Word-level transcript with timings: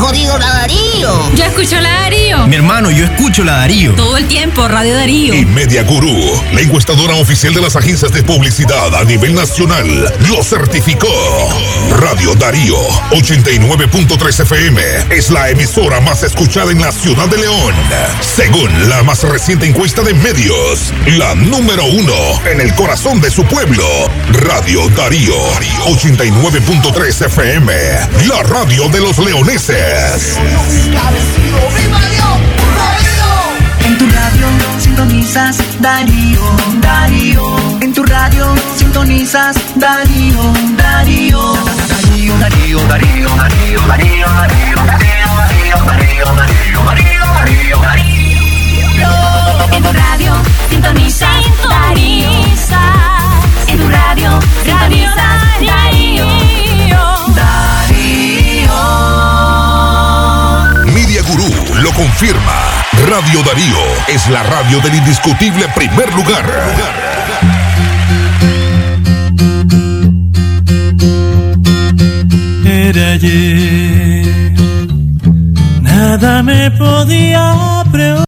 jodido 0.00 0.38
ladrillo. 0.38 1.12
Yo 1.34 1.44
escucho 1.44 1.78
ladrillo. 1.80 2.19
Mi 2.50 2.56
hermano, 2.56 2.90
yo 2.90 3.04
escucho 3.04 3.44
la 3.44 3.58
Darío. 3.58 3.92
Todo 3.94 4.16
el 4.16 4.26
tiempo, 4.26 4.66
Radio 4.66 4.96
Darío. 4.96 5.32
Y 5.32 5.44
Media 5.44 5.84
Gurú, 5.84 6.18
la 6.52 6.60
encuestadora 6.60 7.14
oficial 7.14 7.54
de 7.54 7.60
las 7.60 7.76
agencias 7.76 8.10
de 8.10 8.24
publicidad 8.24 8.92
a 8.92 9.04
nivel 9.04 9.36
nacional, 9.36 10.12
lo 10.28 10.42
certificó. 10.42 11.06
Radio 12.00 12.34
Darío 12.34 12.76
89.3 13.12 14.40
FM 14.40 14.82
es 15.10 15.30
la 15.30 15.48
emisora 15.48 16.00
más 16.00 16.24
escuchada 16.24 16.72
en 16.72 16.80
la 16.80 16.90
ciudad 16.90 17.28
de 17.28 17.38
León. 17.38 17.72
Según 18.20 18.88
la 18.88 19.04
más 19.04 19.22
reciente 19.22 19.66
encuesta 19.66 20.02
de 20.02 20.14
medios, 20.14 20.92
la 21.06 21.36
número 21.36 21.84
uno 21.84 22.14
en 22.50 22.60
el 22.60 22.74
corazón 22.74 23.20
de 23.20 23.30
su 23.30 23.44
pueblo. 23.44 23.84
Radio 24.32 24.88
Darío 24.88 25.36
89.3 25.86 27.26
FM, 27.26 27.72
la 28.26 28.42
radio 28.42 28.88
de 28.88 29.00
los 29.00 29.18
leoneses. 29.18 30.36
Tu 30.36 30.90
radio 30.92 32.39
sintonizas 34.90 35.56
Darío, 35.78 36.42
Darío. 36.80 37.56
En 37.80 37.92
tu 37.92 38.02
radio 38.02 38.52
sintonizas 38.76 39.56
Darío, 39.76 40.42
Darío. 40.76 41.40
Darío, 42.00 42.34
Darío, 42.38 42.78
Darío, 42.88 43.30
Darío, 43.36 43.80
Darío, 43.86 44.26
Darío, 44.26 44.76
Darío, 44.86 45.76
Darío, 45.86 46.26
Darío, 46.34 47.24
Darío, 47.38 47.78
Darío, 47.80 49.10
En 49.72 49.82
tu 49.82 49.92
radio 49.92 50.32
sintonizas 50.68 51.44
Darío. 51.68 52.30
En 53.68 53.78
tu 53.78 53.88
radio 53.88 54.40
sintonizas 54.64 55.42
Darío. 55.70 56.26
Media 60.92 61.22
Gurú 61.22 61.48
lo 61.80 61.92
confirma. 61.92 62.69
Radio 63.10 63.42
Darío 63.42 63.76
es 64.06 64.28
la 64.28 64.44
radio 64.44 64.78
del 64.82 64.94
indiscutible 64.94 65.66
primer 65.74 66.14
lugar. 66.14 66.44
Era 72.64 73.12
ayer, 73.14 74.52
nada 75.82 76.44
me 76.44 76.70
podía 76.70 77.82
preocupar. 77.90 78.26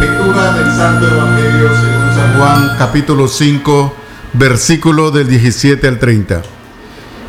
Lectura 0.00 0.52
del 0.54 0.76
Santo 0.76 1.06
Evangelio 1.06 1.68
según 1.80 2.14
San 2.16 2.38
Juan, 2.38 2.76
capítulo 2.76 3.28
5, 3.28 3.94
versículo 4.32 5.12
del 5.12 5.28
17 5.28 5.86
al 5.86 6.00
30. 6.00 6.42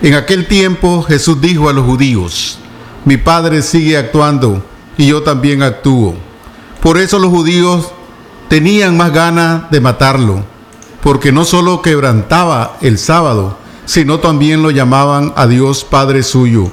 En 0.01 0.15
aquel 0.15 0.47
tiempo 0.47 1.03
Jesús 1.03 1.39
dijo 1.39 1.69
a 1.69 1.73
los 1.73 1.85
judíos, 1.85 2.60
mi 3.05 3.17
Padre 3.17 3.61
sigue 3.61 3.97
actuando 3.97 4.63
y 4.97 5.07
yo 5.07 5.23
también 5.23 5.63
actúo. 5.63 6.15
Por 6.81 6.97
eso 6.97 7.19
los 7.19 7.29
judíos 7.29 7.91
tenían 8.47 8.97
más 8.97 9.13
ganas 9.13 9.69
de 9.71 9.81
matarlo, 9.81 10.43
porque 11.01 11.31
no 11.31 11.45
solo 11.45 11.81
quebrantaba 11.81 12.77
el 12.81 12.97
sábado, 12.97 13.57
sino 13.85 14.19
también 14.19 14.61
lo 14.61 14.71
llamaban 14.71 15.33
a 15.35 15.47
Dios 15.47 15.83
Padre 15.83 16.23
suyo, 16.23 16.69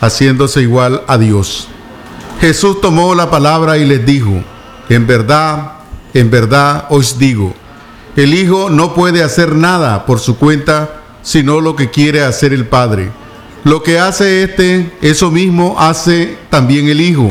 haciéndose 0.00 0.62
igual 0.62 1.02
a 1.06 1.18
Dios. 1.18 1.68
Jesús 2.40 2.80
tomó 2.80 3.14
la 3.14 3.30
palabra 3.30 3.78
y 3.78 3.84
les 3.84 4.04
dijo, 4.04 4.42
en 4.88 5.06
verdad, 5.06 5.72
en 6.14 6.30
verdad 6.30 6.86
os 6.90 7.18
digo, 7.18 7.54
el 8.16 8.34
Hijo 8.34 8.68
no 8.68 8.94
puede 8.94 9.22
hacer 9.22 9.54
nada 9.54 10.04
por 10.04 10.20
su 10.20 10.36
cuenta, 10.36 11.02
sino 11.22 11.60
lo 11.60 11.76
que 11.76 11.90
quiere 11.90 12.22
hacer 12.22 12.52
el 12.52 12.66
Padre. 12.66 13.10
Lo 13.64 13.82
que 13.84 14.00
hace 14.00 14.42
este, 14.42 14.90
eso 15.00 15.30
mismo 15.30 15.76
hace 15.78 16.36
también 16.50 16.88
el 16.88 17.00
Hijo, 17.00 17.30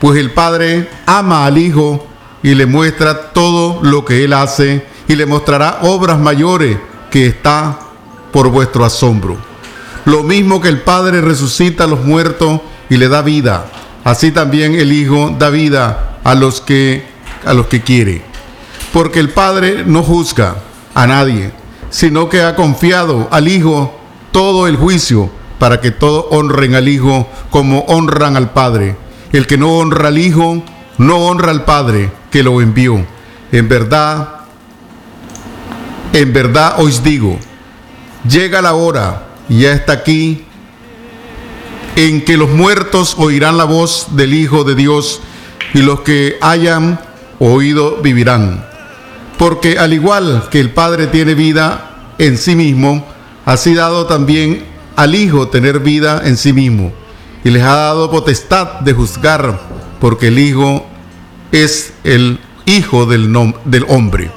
pues 0.00 0.18
el 0.18 0.32
Padre 0.32 0.88
ama 1.06 1.46
al 1.46 1.56
Hijo 1.56 2.04
y 2.42 2.54
le 2.54 2.66
muestra 2.66 3.30
todo 3.30 3.80
lo 3.82 4.04
que 4.04 4.24
Él 4.24 4.32
hace 4.32 4.84
y 5.06 5.14
le 5.14 5.24
mostrará 5.24 5.78
obras 5.82 6.18
mayores 6.18 6.78
que 7.12 7.26
está 7.26 7.78
por 8.32 8.48
vuestro 8.50 8.84
asombro. 8.84 9.38
Lo 10.04 10.24
mismo 10.24 10.60
que 10.60 10.68
el 10.68 10.80
Padre 10.80 11.20
resucita 11.20 11.84
a 11.84 11.86
los 11.86 12.04
muertos 12.04 12.60
y 12.90 12.96
le 12.96 13.08
da 13.08 13.22
vida, 13.22 13.66
así 14.02 14.32
también 14.32 14.74
el 14.74 14.92
Hijo 14.92 15.32
da 15.38 15.48
vida 15.48 16.18
a 16.24 16.34
los 16.34 16.60
que 16.60 17.04
a 17.46 17.54
los 17.54 17.68
que 17.68 17.82
quiere. 17.82 18.22
Porque 18.92 19.20
el 19.20 19.30
Padre 19.30 19.84
no 19.86 20.02
juzga 20.02 20.56
a 20.94 21.06
nadie, 21.06 21.52
sino 21.90 22.28
que 22.28 22.42
ha 22.42 22.56
confiado 22.56 23.28
al 23.30 23.46
Hijo 23.46 23.94
todo 24.32 24.66
el 24.66 24.76
juicio 24.76 25.37
para 25.58 25.80
que 25.80 25.90
todos 25.90 26.26
honren 26.30 26.74
al 26.74 26.88
Hijo 26.88 27.28
como 27.50 27.80
honran 27.80 28.36
al 28.36 28.52
Padre. 28.52 28.96
El 29.32 29.46
que 29.46 29.58
no 29.58 29.72
honra 29.78 30.08
al 30.08 30.18
Hijo, 30.18 30.62
no 30.98 31.16
honra 31.18 31.50
al 31.50 31.64
Padre 31.64 32.10
que 32.30 32.42
lo 32.42 32.60
envió. 32.60 33.04
En 33.52 33.68
verdad, 33.68 34.40
en 36.12 36.32
verdad 36.32 36.74
os 36.78 37.02
digo, 37.02 37.38
llega 38.28 38.62
la 38.62 38.74
hora, 38.74 39.26
y 39.48 39.60
ya 39.60 39.72
está 39.72 39.92
aquí, 39.94 40.44
en 41.96 42.24
que 42.24 42.36
los 42.36 42.50
muertos 42.50 43.16
oirán 43.18 43.56
la 43.56 43.64
voz 43.64 44.08
del 44.12 44.34
Hijo 44.34 44.64
de 44.64 44.74
Dios 44.74 45.20
y 45.74 45.82
los 45.82 46.00
que 46.00 46.36
hayan 46.40 47.00
oído 47.38 47.96
vivirán. 48.02 48.64
Porque 49.36 49.78
al 49.78 49.92
igual 49.92 50.48
que 50.50 50.60
el 50.60 50.70
Padre 50.70 51.06
tiene 51.06 51.34
vida 51.34 52.14
en 52.18 52.38
sí 52.38 52.54
mismo, 52.54 53.06
así 53.44 53.74
dado 53.74 54.06
también 54.06 54.64
al 54.98 55.14
Hijo 55.14 55.46
tener 55.46 55.78
vida 55.78 56.22
en 56.24 56.36
sí 56.36 56.52
mismo. 56.52 56.92
Y 57.44 57.50
les 57.50 57.62
ha 57.62 57.76
dado 57.76 58.10
potestad 58.10 58.80
de 58.80 58.92
juzgar, 58.92 59.60
porque 60.00 60.26
el 60.26 60.40
Hijo 60.40 60.84
es 61.52 61.92
el 62.02 62.40
Hijo 62.66 63.06
del, 63.06 63.32
hombre. 63.86 64.32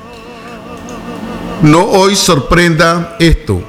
No 1.64 1.84
hoy 1.86 2.16
sorprenda 2.16 3.18
esto, 3.20 3.64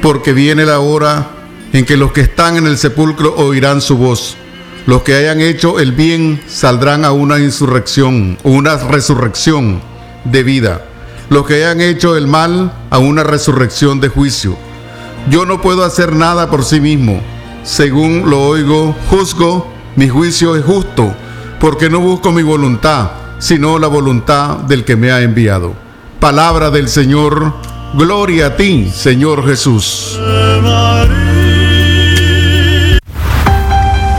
porque 0.00 0.32
viene 0.32 0.64
la 0.64 0.78
hora 0.78 1.26
en 1.72 1.84
que 1.84 1.96
los 1.96 2.12
que 2.12 2.20
están 2.20 2.56
en 2.56 2.68
el 2.68 2.78
sepulcro 2.78 3.34
oirán 3.34 3.80
su 3.80 3.96
voz. 3.96 4.36
Los 4.86 5.02
que 5.02 5.16
hayan 5.16 5.40
hecho 5.40 5.80
el 5.80 5.90
bien 5.90 6.40
saldrán 6.46 7.04
a 7.04 7.10
una 7.10 7.40
insurrección, 7.40 8.38
una 8.44 8.76
resurrección 8.76 9.82
de 10.22 10.44
vida. 10.44 10.86
Los 11.30 11.46
que 11.46 11.54
hayan 11.54 11.80
hecho 11.80 12.16
el 12.16 12.28
mal 12.28 12.72
a 12.90 12.98
una 12.98 13.24
resurrección 13.24 14.00
de 14.00 14.08
juicio. 14.08 14.65
Yo 15.28 15.44
no 15.44 15.60
puedo 15.60 15.84
hacer 15.84 16.14
nada 16.14 16.48
por 16.50 16.64
sí 16.64 16.80
mismo. 16.80 17.20
Según 17.64 18.30
lo 18.30 18.46
oigo, 18.46 18.94
juzgo, 19.10 19.72
mi 19.96 20.08
juicio 20.08 20.54
es 20.54 20.64
justo, 20.64 21.14
porque 21.58 21.90
no 21.90 21.98
busco 22.00 22.30
mi 22.30 22.42
voluntad, 22.42 23.10
sino 23.38 23.78
la 23.78 23.88
voluntad 23.88 24.58
del 24.58 24.84
que 24.84 24.94
me 24.94 25.10
ha 25.10 25.22
enviado. 25.22 25.74
Palabra 26.20 26.70
del 26.70 26.88
Señor, 26.88 27.54
gloria 27.94 28.46
a 28.46 28.56
ti, 28.56 28.90
Señor 28.94 29.44
Jesús. 29.44 30.18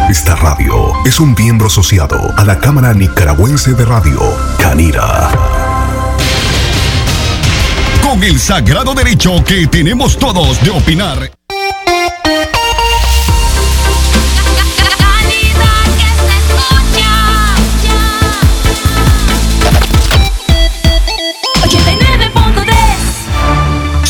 Esta 0.10 0.36
radio 0.36 0.94
es 1.06 1.20
un 1.20 1.36
miembro 1.38 1.68
asociado 1.68 2.34
a 2.36 2.44
la 2.44 2.60
Cámara 2.60 2.94
Nicaragüense 2.94 3.74
de 3.74 3.86
Radio, 3.86 4.20
Canira. 4.60 5.57
El 8.22 8.40
sagrado 8.40 8.96
derecho 8.96 9.44
que 9.44 9.68
tenemos 9.68 10.18
todos 10.18 10.62
de 10.64 10.72
opinar. 10.72 11.37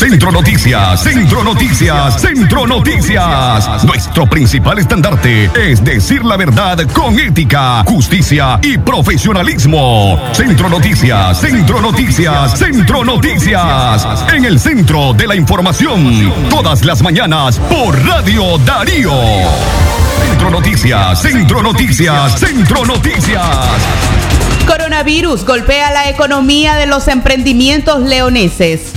Centro 0.08 0.32
Noticias, 0.32 1.02
Centro 1.02 1.44
Noticias, 1.44 2.18
Centro 2.18 2.66
Noticias. 2.66 3.84
Nuestro 3.84 4.26
principal 4.26 4.78
estandarte 4.78 5.50
es 5.54 5.84
decir 5.84 6.24
la 6.24 6.38
verdad 6.38 6.78
con 6.94 7.18
ética, 7.18 7.84
justicia 7.84 8.58
y 8.62 8.78
profesionalismo. 8.78 10.18
Centro 10.32 10.70
Noticias, 10.70 11.38
Centro 11.38 11.82
Noticias, 11.82 12.58
Centro 12.58 13.04
Noticias. 13.04 14.24
En 14.32 14.46
el 14.46 14.58
centro 14.58 15.12
de 15.12 15.26
la 15.26 15.36
información, 15.36 16.32
todas 16.48 16.86
las 16.86 17.02
mañanas 17.02 17.58
por 17.58 18.02
Radio 18.06 18.56
Darío. 18.64 19.12
Centro 20.22 20.48
Noticias, 20.48 21.20
Centro 21.20 21.62
Noticias, 21.62 22.40
Centro 22.40 22.86
Noticias. 22.86 23.46
Coronavirus 24.66 25.44
golpea 25.44 25.90
la 25.90 26.08
economía 26.08 26.76
de 26.76 26.86
los 26.86 27.08
emprendimientos 27.08 28.00
leoneses. 28.00 28.94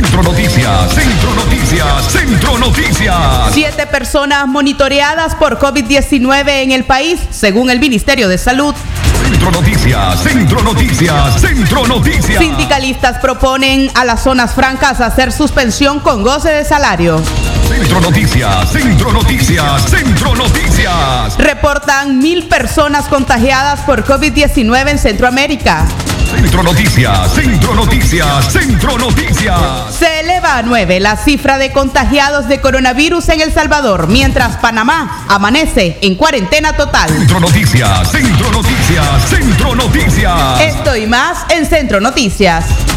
Centro 0.00 0.22
Noticias, 0.22 0.94
Centro 0.94 1.34
Noticias, 1.34 2.04
Centro 2.10 2.58
Noticias. 2.58 3.52
Siete 3.52 3.86
personas 3.86 4.46
monitoreadas 4.48 5.34
por 5.34 5.58
COVID-19 5.58 6.62
en 6.62 6.72
el 6.72 6.84
país, 6.84 7.20
según 7.30 7.68
el 7.68 7.80
Ministerio 7.80 8.26
de 8.26 8.38
Salud. 8.38 8.74
Centro 9.22 9.50
Noticias, 9.50 10.22
Centro 10.22 10.62
Noticias, 10.62 11.38
Centro 11.38 11.86
Noticias. 11.86 12.38
Sindicalistas 12.38 13.18
proponen 13.18 13.90
a 13.94 14.06
las 14.06 14.22
zonas 14.22 14.54
francas 14.54 15.02
hacer 15.02 15.32
suspensión 15.32 16.00
con 16.00 16.22
goce 16.22 16.48
de 16.48 16.64
salario. 16.64 17.22
Centro 17.68 18.00
Noticias, 18.00 18.72
Centro 18.72 19.12
Noticias, 19.12 19.82
Centro 19.90 20.34
Noticias. 20.34 21.36
Reportan 21.36 22.20
mil 22.20 22.48
personas 22.48 23.06
contagiadas 23.06 23.80
por 23.80 24.06
COVID-19 24.06 24.88
en 24.92 24.98
Centroamérica. 24.98 25.86
Centro 26.30 26.62
Noticias, 26.62 27.34
Centro 27.34 27.74
Noticias, 27.74 28.52
Centro 28.52 28.96
Noticias. 28.96 29.60
Se 29.98 30.20
eleva 30.20 30.58
a 30.58 30.62
9 30.62 31.00
la 31.00 31.16
cifra 31.16 31.58
de 31.58 31.72
contagiados 31.72 32.46
de 32.46 32.60
coronavirus 32.60 33.30
en 33.30 33.40
El 33.40 33.52
Salvador, 33.52 34.06
mientras 34.06 34.56
Panamá 34.58 35.24
amanece 35.28 35.98
en 36.02 36.14
cuarentena 36.14 36.74
total. 36.74 37.10
Centro 37.10 37.40
Noticias, 37.40 38.12
Centro 38.12 38.50
Noticias, 38.52 39.28
Centro 39.28 39.74
Noticias. 39.74 40.60
Esto 40.60 40.96
y 40.96 41.06
más 41.08 41.46
en 41.50 41.66
Centro 41.66 42.00
Noticias. 42.00 42.64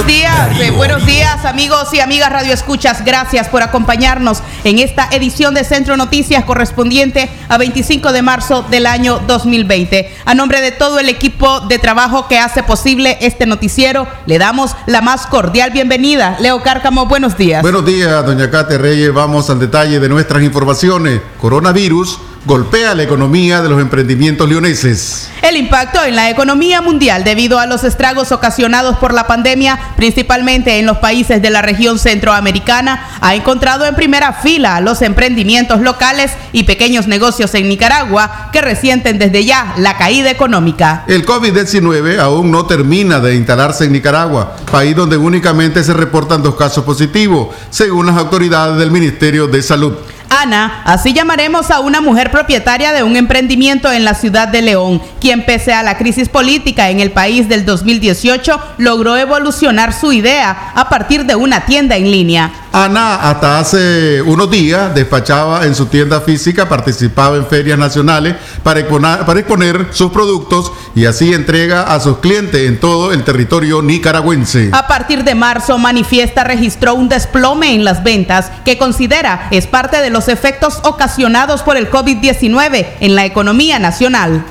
Buenos 0.00 0.16
días, 0.16 0.60
eh, 0.60 0.70
buenos 0.70 1.04
días 1.04 1.44
amigos 1.44 1.92
y 1.92 2.00
amigas 2.00 2.32
Radio 2.32 2.54
Escuchas. 2.54 3.04
Gracias 3.04 3.48
por 3.48 3.62
acompañarnos 3.62 4.42
en 4.64 4.78
esta 4.78 5.06
edición 5.12 5.52
de 5.52 5.62
Centro 5.62 5.94
Noticias 5.98 6.42
correspondiente 6.46 7.28
a 7.50 7.58
25 7.58 8.10
de 8.12 8.22
marzo 8.22 8.62
del 8.62 8.86
año 8.86 9.20
2020. 9.26 10.10
A 10.24 10.34
nombre 10.34 10.62
de 10.62 10.72
todo 10.72 11.00
el 11.00 11.10
equipo 11.10 11.60
de 11.60 11.78
trabajo 11.78 12.28
que 12.28 12.38
hace 12.38 12.62
posible 12.62 13.18
este 13.20 13.44
noticiero, 13.44 14.08
le 14.24 14.38
damos 14.38 14.74
la 14.86 15.02
más 15.02 15.26
cordial 15.26 15.70
bienvenida. 15.70 16.38
Leo 16.40 16.62
Cárcamo, 16.62 17.04
buenos 17.04 17.36
días. 17.36 17.60
Buenos 17.60 17.84
días, 17.84 18.24
doña 18.24 18.50
Cate 18.50 18.78
Reyes. 18.78 19.12
Vamos 19.12 19.50
al 19.50 19.60
detalle 19.60 20.00
de 20.00 20.08
nuestras 20.08 20.42
informaciones. 20.42 21.20
Coronavirus 21.38 22.18
golpea 22.46 22.94
la 22.94 23.02
economía 23.02 23.60
de 23.60 23.68
los 23.68 23.80
emprendimientos 23.80 24.48
leoneses. 24.48 25.28
El 25.42 25.56
impacto 25.56 26.02
en 26.02 26.16
la 26.16 26.30
economía 26.30 26.80
mundial 26.80 27.22
debido 27.22 27.58
a 27.58 27.66
los 27.66 27.84
estragos 27.84 28.32
ocasionados 28.32 28.96
por 28.96 29.12
la 29.12 29.26
pandemia, 29.26 29.78
principalmente 29.96 30.78
en 30.78 30.86
los 30.86 30.98
países 30.98 31.42
de 31.42 31.50
la 31.50 31.60
región 31.60 31.98
centroamericana, 31.98 33.08
ha 33.20 33.34
encontrado 33.34 33.84
en 33.84 33.94
primera 33.94 34.32
fila 34.32 34.76
a 34.76 34.80
los 34.80 35.02
emprendimientos 35.02 35.80
locales 35.80 36.32
y 36.52 36.64
pequeños 36.64 37.06
negocios 37.06 37.54
en 37.54 37.68
Nicaragua 37.68 38.48
que 38.52 38.62
resienten 38.62 39.18
desde 39.18 39.44
ya 39.44 39.74
la 39.76 39.98
caída 39.98 40.30
económica. 40.30 41.04
El 41.08 41.26
COVID-19 41.26 42.18
aún 42.20 42.50
no 42.50 42.66
termina 42.66 43.20
de 43.20 43.34
instalarse 43.34 43.84
en 43.84 43.92
Nicaragua, 43.92 44.56
país 44.70 44.96
donde 44.96 45.16
únicamente 45.16 45.84
se 45.84 45.92
reportan 45.92 46.42
dos 46.42 46.54
casos 46.54 46.84
positivos, 46.84 47.54
según 47.70 48.06
las 48.06 48.16
autoridades 48.16 48.78
del 48.78 48.90
Ministerio 48.90 49.46
de 49.46 49.62
Salud. 49.62 49.94
Ana, 50.30 50.82
así 50.84 51.12
llamaremos 51.12 51.72
a 51.72 51.80
una 51.80 52.00
mujer 52.00 52.30
propietaria 52.30 52.92
de 52.92 53.02
un 53.02 53.16
emprendimiento 53.16 53.90
en 53.90 54.04
la 54.04 54.14
ciudad 54.14 54.46
de 54.46 54.62
León, 54.62 55.02
quien 55.20 55.44
pese 55.44 55.72
a 55.72 55.82
la 55.82 55.98
crisis 55.98 56.28
política 56.28 56.88
en 56.88 57.00
el 57.00 57.10
país 57.10 57.48
del 57.48 57.66
2018, 57.66 58.60
logró 58.78 59.16
evolucionar 59.16 59.92
su 59.92 60.12
idea 60.12 60.70
a 60.76 60.88
partir 60.88 61.26
de 61.26 61.34
una 61.34 61.66
tienda 61.66 61.96
en 61.96 62.12
línea. 62.12 62.52
Ana 62.72 63.16
hasta 63.28 63.58
hace 63.58 64.22
unos 64.22 64.48
días 64.48 64.94
despachaba 64.94 65.64
en 65.64 65.74
su 65.74 65.86
tienda 65.86 66.20
física, 66.20 66.68
participaba 66.68 67.36
en 67.36 67.46
ferias 67.46 67.76
nacionales 67.76 68.36
para 68.62 68.78
exponer, 68.78 69.26
para 69.26 69.40
exponer 69.40 69.88
sus 69.90 70.12
productos 70.12 70.70
y 70.94 71.04
así 71.06 71.34
entrega 71.34 71.82
a 71.82 71.98
sus 71.98 72.18
clientes 72.18 72.68
en 72.68 72.78
todo 72.78 73.12
el 73.12 73.24
territorio 73.24 73.82
nicaragüense. 73.82 74.70
A 74.72 74.86
partir 74.86 75.24
de 75.24 75.34
marzo, 75.34 75.78
Manifiesta 75.78 76.44
registró 76.44 76.94
un 76.94 77.08
desplome 77.08 77.74
en 77.74 77.84
las 77.84 78.04
ventas 78.04 78.52
que 78.64 78.78
considera 78.78 79.48
es 79.50 79.66
parte 79.66 80.00
de 80.00 80.10
los 80.10 80.28
efectos 80.28 80.78
ocasionados 80.84 81.62
por 81.62 81.76
el 81.76 81.90
COVID-19 81.90 82.86
en 83.00 83.14
la 83.16 83.24
economía 83.24 83.80
nacional. 83.80 84.44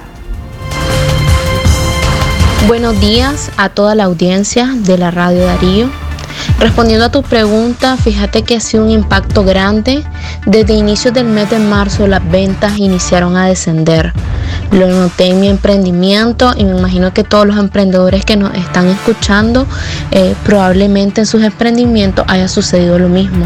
Buenos 2.67 2.99
días 2.99 3.49
a 3.55 3.69
toda 3.69 3.95
la 3.95 4.03
audiencia 4.03 4.73
de 4.75 4.97
la 4.97 5.09
Radio 5.09 5.45
Darío. 5.45 6.08
Respondiendo 6.59 7.05
a 7.05 7.09
tu 7.09 7.23
pregunta, 7.23 7.95
fíjate 7.95 8.43
que 8.43 8.57
ha 8.57 8.59
sido 8.59 8.83
un 8.83 8.89
impacto 8.89 9.45
grande. 9.45 10.03
Desde 10.45 10.73
inicios 10.73 11.13
del 11.13 11.25
mes 11.25 11.49
de 11.49 11.57
marzo 11.57 12.05
las 12.05 12.29
ventas 12.29 12.77
iniciaron 12.77 13.37
a 13.37 13.47
descender. 13.47 14.11
Lo 14.71 14.87
noté 14.87 15.29
en 15.29 15.39
mi 15.39 15.47
emprendimiento 15.47 16.53
y 16.57 16.65
me 16.65 16.77
imagino 16.77 17.13
que 17.13 17.23
todos 17.23 17.47
los 17.47 17.57
emprendedores 17.57 18.25
que 18.25 18.35
nos 18.35 18.53
están 18.55 18.87
escuchando 18.87 19.65
eh, 20.11 20.35
probablemente 20.43 21.21
en 21.21 21.27
sus 21.27 21.43
emprendimientos 21.43 22.25
haya 22.27 22.49
sucedido 22.49 22.99
lo 22.99 23.07
mismo, 23.07 23.45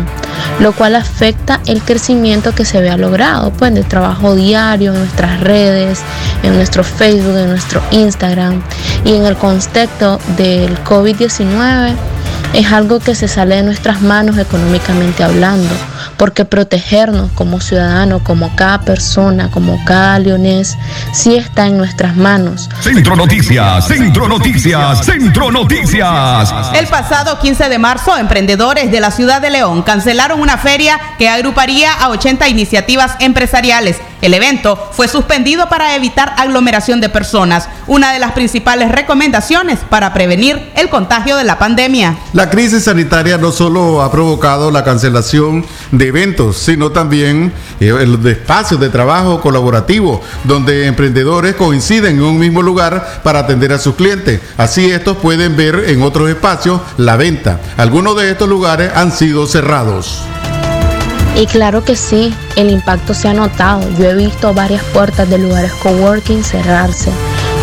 lo 0.59 0.73
cual 0.73 0.95
afecta 0.95 1.61
el 1.67 1.83
crecimiento 1.83 2.55
que 2.55 2.65
se 2.65 2.79
había 2.79 2.97
logrado, 2.97 3.51
pues 3.51 3.75
de 3.75 3.83
trabajo 3.83 4.33
diario 4.33 4.91
en 4.91 4.99
nuestras 4.99 5.39
redes, 5.39 5.99
en 6.41 6.55
nuestro 6.55 6.83
Facebook, 6.83 7.37
en 7.37 7.49
nuestro 7.49 7.81
Instagram 7.91 8.63
y 9.05 9.13
en 9.13 9.25
el 9.25 9.37
contexto 9.37 10.19
del 10.35 10.83
COVID-19 10.83 11.95
es 12.53 12.71
algo 12.71 12.99
que 12.99 13.15
se 13.15 13.27
sale 13.27 13.55
de 13.55 13.63
nuestras 13.63 14.01
manos 14.01 14.37
económicamente 14.37 15.23
hablando, 15.23 15.73
porque 16.17 16.45
protegernos 16.45 17.31
como 17.31 17.61
ciudadanos, 17.61 18.21
como 18.21 18.55
cada 18.55 18.81
persona, 18.81 19.49
como 19.51 19.83
cada 19.85 20.19
leonés, 20.19 20.77
sí 21.13 21.35
está 21.35 21.67
en 21.67 21.77
nuestras 21.77 22.15
manos. 22.15 22.69
Centro 22.81 23.15
Noticias, 23.15 23.87
Centro 23.87 24.27
Noticias, 24.27 25.05
Centro 25.05 25.51
Noticias. 25.51 26.53
El 26.73 26.87
pasado 26.87 27.39
15 27.39 27.69
de 27.69 27.77
marzo, 27.77 28.17
emprendedores 28.17 28.91
de 28.91 28.99
la 28.99 29.11
ciudad 29.11 29.41
de 29.41 29.49
León 29.49 29.81
cancelaron 29.81 30.39
una 30.39 30.57
feria 30.57 30.99
que 31.17 31.29
agruparía 31.29 31.93
a 31.93 32.09
80 32.09 32.47
iniciativas 32.47 33.15
empresariales. 33.19 33.97
El 34.21 34.33
evento 34.33 34.89
fue 34.93 35.09
suspendido 35.09 35.67
para 35.67 35.95
evitar 35.95 36.33
aglomeración 36.37 37.01
de 37.01 37.09
personas, 37.09 37.67
una 37.87 38.13
de 38.13 38.19
las 38.19 38.31
principales 38.31 38.89
recomendaciones 38.89 39.79
para 39.89 40.13
prevenir 40.13 40.71
el 40.75 40.89
contagio 40.89 41.35
de 41.35 41.43
la 41.43 41.59
pandemia. 41.59 42.15
La 42.31 42.49
crisis 42.49 42.85
sanitaria 42.85 43.37
no 43.37 43.51
solo 43.51 44.01
ha 44.01 44.11
provocado 44.11 44.71
la 44.71 44.85
cancelación 44.85 45.65
de 45.93 46.07
eventos, 46.07 46.57
sino 46.57 46.91
también 46.91 47.53
eh, 47.79 47.93
de 48.19 48.31
espacios 48.31 48.79
de 48.79 48.89
trabajo 48.89 49.39
colaborativo, 49.39 50.21
donde 50.43 50.87
emprendedores 50.87 51.55
coinciden 51.55 52.17
en 52.17 52.23
un 52.23 52.39
mismo 52.39 52.61
lugar 52.61 53.21
para 53.23 53.39
atender 53.39 53.71
a 53.71 53.79
sus 53.79 53.95
clientes. 53.95 54.41
Así 54.57 54.89
estos 54.89 55.17
pueden 55.17 55.55
ver 55.55 55.85
en 55.87 56.01
otros 56.01 56.29
espacios 56.29 56.81
la 56.97 57.15
venta. 57.15 57.61
Algunos 57.77 58.17
de 58.17 58.31
estos 58.31 58.49
lugares 58.49 58.91
han 58.95 59.11
sido 59.11 59.45
cerrados. 59.45 60.23
Y 61.35 61.45
claro 61.47 61.83
que 61.83 61.95
sí, 61.95 62.33
el 62.55 62.69
impacto 62.69 63.13
se 63.13 63.27
ha 63.27 63.33
notado. 63.33 63.87
Yo 63.97 64.05
he 64.05 64.15
visto 64.15 64.53
varias 64.53 64.83
puertas 64.85 65.29
de 65.29 65.37
lugares 65.37 65.71
coworking 65.73 66.43
cerrarse. 66.43 67.11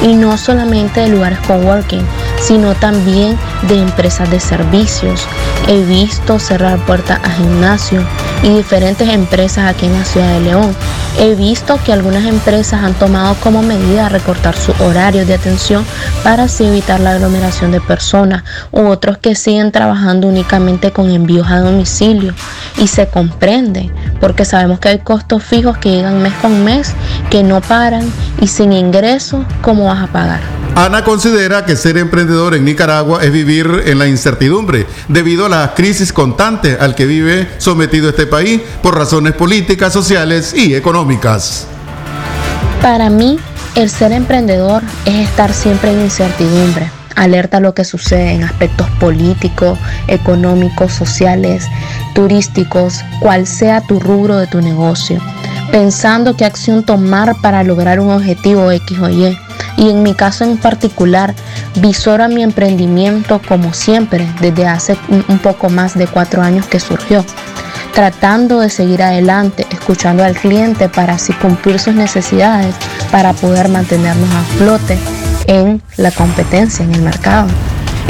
Y 0.03 0.15
no 0.15 0.37
solamente 0.39 1.01
de 1.01 1.09
lugares 1.09 1.39
coworking, 1.47 2.05
sino 2.41 2.75
también 2.75 3.39
de 3.69 3.81
empresas 3.81 4.31
de 4.31 4.41
servicios. 4.41 5.27
He 5.69 5.85
visto 5.85 6.39
cerrar 6.39 6.79
puertas 6.87 7.21
a 7.23 7.31
gimnasios 7.31 8.05
y 8.43 8.49
diferentes 8.49 9.09
empresas 9.09 9.67
aquí 9.67 9.87
en 9.87 9.93
la 9.93 10.05
ciudad 10.05 10.33
de 10.35 10.41
León. 10.41 10.75
He 11.19 11.35
visto 11.35 11.79
que 11.85 11.93
algunas 11.93 12.25
empresas 12.25 12.83
han 12.83 12.95
tomado 12.95 13.35
como 13.43 13.63
medida 13.63 14.09
recortar 14.09 14.57
su 14.57 14.73
horario 14.83 15.27
de 15.27 15.35
atención 15.35 15.85
para 16.25 16.45
así 16.45 16.65
evitar 16.65 17.01
la 17.01 17.13
aglomeración 17.13 17.73
de 17.73 17.81
personas, 17.81 18.45
u 18.71 18.87
otros 18.87 19.19
que 19.19 19.35
siguen 19.35 19.73
trabajando 19.73 20.29
únicamente 20.29 20.93
con 20.93 21.11
envíos 21.11 21.49
a 21.51 21.61
domicilio. 21.61 22.33
Y 22.79 22.87
se 22.87 23.09
comprende, 23.09 23.91
porque 24.21 24.45
sabemos 24.45 24.79
que 24.79 24.89
hay 24.89 24.99
costos 25.01 25.43
fijos 25.43 25.77
que 25.79 25.91
llegan 25.91 26.23
mes 26.23 26.33
con 26.41 26.65
mes, 26.65 26.95
que 27.29 27.43
no 27.43 27.61
paran 27.61 28.11
y 28.41 28.47
sin 28.47 28.73
ingresos, 28.73 29.45
¿cómo 29.61 29.87
vas 29.87 30.05
a 30.05 30.07
pagar? 30.07 30.60
Ana 30.77 31.05
considera 31.05 31.65
que 31.65 31.77
ser 31.77 31.99
emprendedor 31.99 32.55
en 32.55 32.65
Nicaragua 32.65 33.23
es 33.23 33.33
vivir 33.33 33.83
en 33.87 33.99
la 33.99 34.07
incertidumbre 34.07 34.87
debido 35.09 35.47
a 35.47 35.49
la 35.49 35.75
crisis 35.75 36.13
constante 36.13 36.77
al 36.81 36.95
que 36.95 37.07
vive 37.07 37.49
sometido 37.59 38.09
este 38.09 38.27
país 38.27 38.61
por 38.83 38.97
razones 38.97 39.35
políticas, 39.35 39.93
sociales 39.93 40.55
y 40.55 40.75
económicas. 40.75 41.67
Para 42.81 43.11
mí, 43.11 43.39
el 43.75 43.91
ser 43.91 44.13
emprendedor 44.13 44.83
es 45.05 45.29
estar 45.29 45.53
siempre 45.53 45.93
en 45.93 46.03
incertidumbre, 46.03 46.91
alerta 47.15 47.59
a 47.59 47.61
lo 47.61 47.75
que 47.75 47.85
sucede 47.85 48.33
en 48.33 48.45
aspectos 48.45 48.89
políticos, 48.99 49.79
económicos, 50.07 50.93
sociales, 50.93 51.65
turísticos, 52.15 53.01
cual 53.21 53.47
sea 53.47 53.81
tu 53.83 54.01
rubro 54.01 54.37
de 54.37 54.47
tu 54.47 54.63
negocio, 54.63 55.21
pensando 55.71 56.37
qué 56.37 56.45
acción 56.45 56.85
tomar 56.85 57.35
para 57.43 57.65
lograr 57.65 58.01
un 58.01 58.11
objetivo 58.11 58.71
X 58.71 58.99
o 58.99 59.11
Y. 59.11 59.37
Y 59.81 59.89
en 59.89 60.03
mi 60.03 60.13
caso 60.15 60.45
en 60.45 60.59
particular, 60.59 61.35
visora 61.77 62.29
mi 62.29 62.43
emprendimiento 62.43 63.41
como 63.49 63.73
siempre 63.73 64.31
desde 64.39 64.67
hace 64.67 64.97
un 65.27 65.39
poco 65.39 65.71
más 65.71 65.97
de 65.97 66.07
cuatro 66.07 66.43
años 66.43 66.67
que 66.67 66.79
surgió. 66.79 67.25
tratando 67.95 68.61
de 68.61 68.71
seguir 68.71 69.03
adelante, 69.03 69.67
escuchando 69.73 70.23
al 70.23 70.37
cliente 70.37 70.89
para 70.89 71.15
así 71.15 71.33
cumplir 71.33 71.81
sus 71.81 71.95
necesidades, 71.95 72.73
para 73.11 73.33
poder 73.33 73.69
mantenernos 73.69 74.31
a 74.33 74.43
flote 74.59 74.97
en 75.49 75.83
la 75.97 76.13
competencia, 76.13 76.85
en 76.85 76.95
el 76.95 77.03
mercado. 77.03 77.49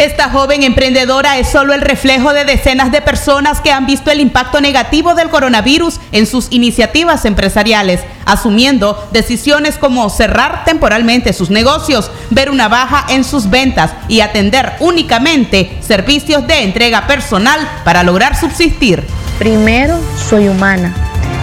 Esta 0.01 0.31
joven 0.31 0.63
emprendedora 0.63 1.37
es 1.37 1.51
solo 1.51 1.75
el 1.75 1.83
reflejo 1.83 2.33
de 2.33 2.47
decenas 2.47 2.91
de 2.91 3.03
personas 3.03 3.61
que 3.61 3.71
han 3.71 3.85
visto 3.85 4.11
el 4.11 4.21
impacto 4.21 4.63
negativo 4.63 5.15
del 5.15 5.29
coronavirus 5.29 6.01
en 6.13 6.27
sus 6.27 6.47
iniciativas 6.49 7.27
empresariales, 7.27 8.01
asumiendo 8.25 9.11
decisiones 9.13 9.77
como 9.77 10.09
cerrar 10.09 10.65
temporalmente 10.65 11.35
sus 11.35 11.51
negocios, 11.51 12.11
ver 12.31 12.49
una 12.49 12.69
baja 12.69 13.05
en 13.11 13.25
sus 13.25 13.51
ventas 13.51 13.93
y 14.09 14.23
atender 14.23 14.73
únicamente 14.81 15.77
servicios 15.83 16.47
de 16.47 16.63
entrega 16.63 17.07
personal 17.07 17.61
para 17.85 18.03
lograr 18.03 18.35
subsistir. 18.35 19.05
Primero, 19.39 20.01
soy 20.31 20.49
humana 20.49 20.95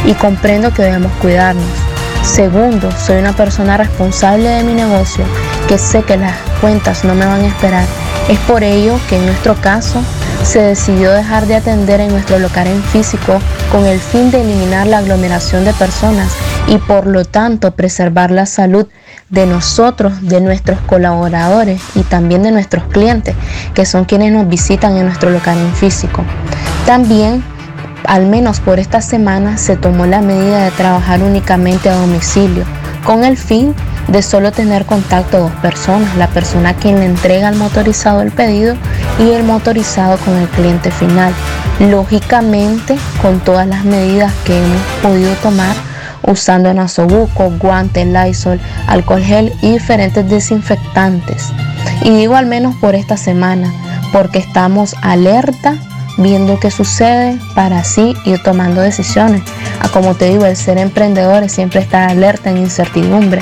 y 0.03 0.13
comprendo 0.13 0.73
que 0.73 0.81
debemos 0.81 1.11
cuidarnos. 1.21 1.86
Segundo, 2.23 2.89
soy 2.91 3.17
una 3.17 3.33
persona 3.33 3.77
responsable 3.77 4.49
de 4.49 4.63
mi 4.63 4.73
negocio 4.73 5.25
que 5.67 5.77
sé 5.77 6.03
que 6.03 6.17
las 6.17 6.35
cuentas 6.61 7.03
no 7.03 7.15
me 7.15 7.25
van 7.25 7.41
a 7.41 7.47
esperar 7.47 7.85
es 8.29 8.39
por 8.39 8.63
ello 8.63 8.99
que 9.07 9.15
en 9.15 9.25
nuestro 9.25 9.55
caso 9.55 10.01
se 10.43 10.61
decidió 10.61 11.11
dejar 11.11 11.47
de 11.47 11.55
atender 11.55 12.01
en 12.01 12.09
nuestro 12.09 12.39
local 12.39 12.67
en 12.67 12.83
físico 12.83 13.39
con 13.71 13.85
el 13.85 13.99
fin 13.99 14.31
de 14.31 14.41
eliminar 14.41 14.87
la 14.87 14.97
aglomeración 14.99 15.63
de 15.63 15.73
personas 15.73 16.33
y 16.67 16.77
por 16.77 17.07
lo 17.07 17.23
tanto 17.23 17.71
preservar 17.71 18.31
la 18.31 18.45
salud 18.45 18.87
de 19.29 19.45
nosotros, 19.45 20.13
de 20.21 20.41
nuestros 20.41 20.79
colaboradores 20.81 21.81
y 21.95 22.01
también 22.01 22.43
de 22.43 22.51
nuestros 22.51 22.83
clientes, 22.85 23.35
que 23.73 23.85
son 23.85 24.03
quienes 24.03 24.33
nos 24.33 24.47
visitan 24.47 24.97
en 24.97 25.05
nuestro 25.05 25.29
local 25.29 25.57
en 25.57 25.73
físico. 25.73 26.23
También, 26.85 27.43
al 28.05 28.25
menos 28.27 28.59
por 28.59 28.79
esta 28.79 29.01
semana, 29.01 29.57
se 29.57 29.75
tomó 29.75 30.05
la 30.05 30.21
medida 30.21 30.63
de 30.63 30.71
trabajar 30.71 31.21
únicamente 31.21 31.89
a 31.89 31.95
domicilio, 31.95 32.63
con 33.03 33.23
el 33.23 33.37
fin 33.37 33.73
de 34.07 34.21
solo 34.21 34.51
tener 34.51 34.85
contacto 34.85 35.39
dos 35.39 35.51
personas, 35.61 36.15
la 36.15 36.27
persona 36.27 36.73
quien 36.73 36.99
le 36.99 37.05
entrega 37.05 37.47
al 37.47 37.55
motorizado 37.55 38.21
el 38.21 38.31
pedido 38.31 38.75
y 39.19 39.31
el 39.31 39.43
motorizado 39.43 40.17
con 40.17 40.35
el 40.35 40.47
cliente 40.49 40.91
final. 40.91 41.33
Lógicamente, 41.79 42.97
con 43.21 43.39
todas 43.39 43.67
las 43.67 43.85
medidas 43.85 44.33
que 44.45 44.57
hemos 44.57 44.81
podido 45.01 45.33
tomar, 45.35 45.75
usando 46.23 46.73
nasobuco, 46.73 47.51
guantes, 47.59 48.07
Lysol, 48.07 48.59
alcohol 48.87 49.21
gel 49.21 49.53
y 49.61 49.73
diferentes 49.73 50.29
desinfectantes. 50.29 51.51
Y 52.03 52.09
digo 52.11 52.35
al 52.35 52.45
menos 52.45 52.75
por 52.75 52.95
esta 52.95 53.17
semana, 53.17 53.71
porque 54.11 54.39
estamos 54.39 54.95
alerta 55.01 55.75
viendo 56.17 56.59
qué 56.59 56.71
sucede 56.71 57.39
para 57.55 57.79
así 57.79 58.15
ir 58.25 58.41
tomando 58.43 58.81
decisiones. 58.81 59.41
A 59.79 59.89
como 59.89 60.15
te 60.15 60.29
digo, 60.29 60.45
el 60.45 60.55
ser 60.55 60.77
emprendedor 60.77 61.43
es 61.43 61.51
siempre 61.51 61.79
estar 61.79 62.09
alerta 62.09 62.49
en 62.49 62.57
incertidumbre 62.57 63.41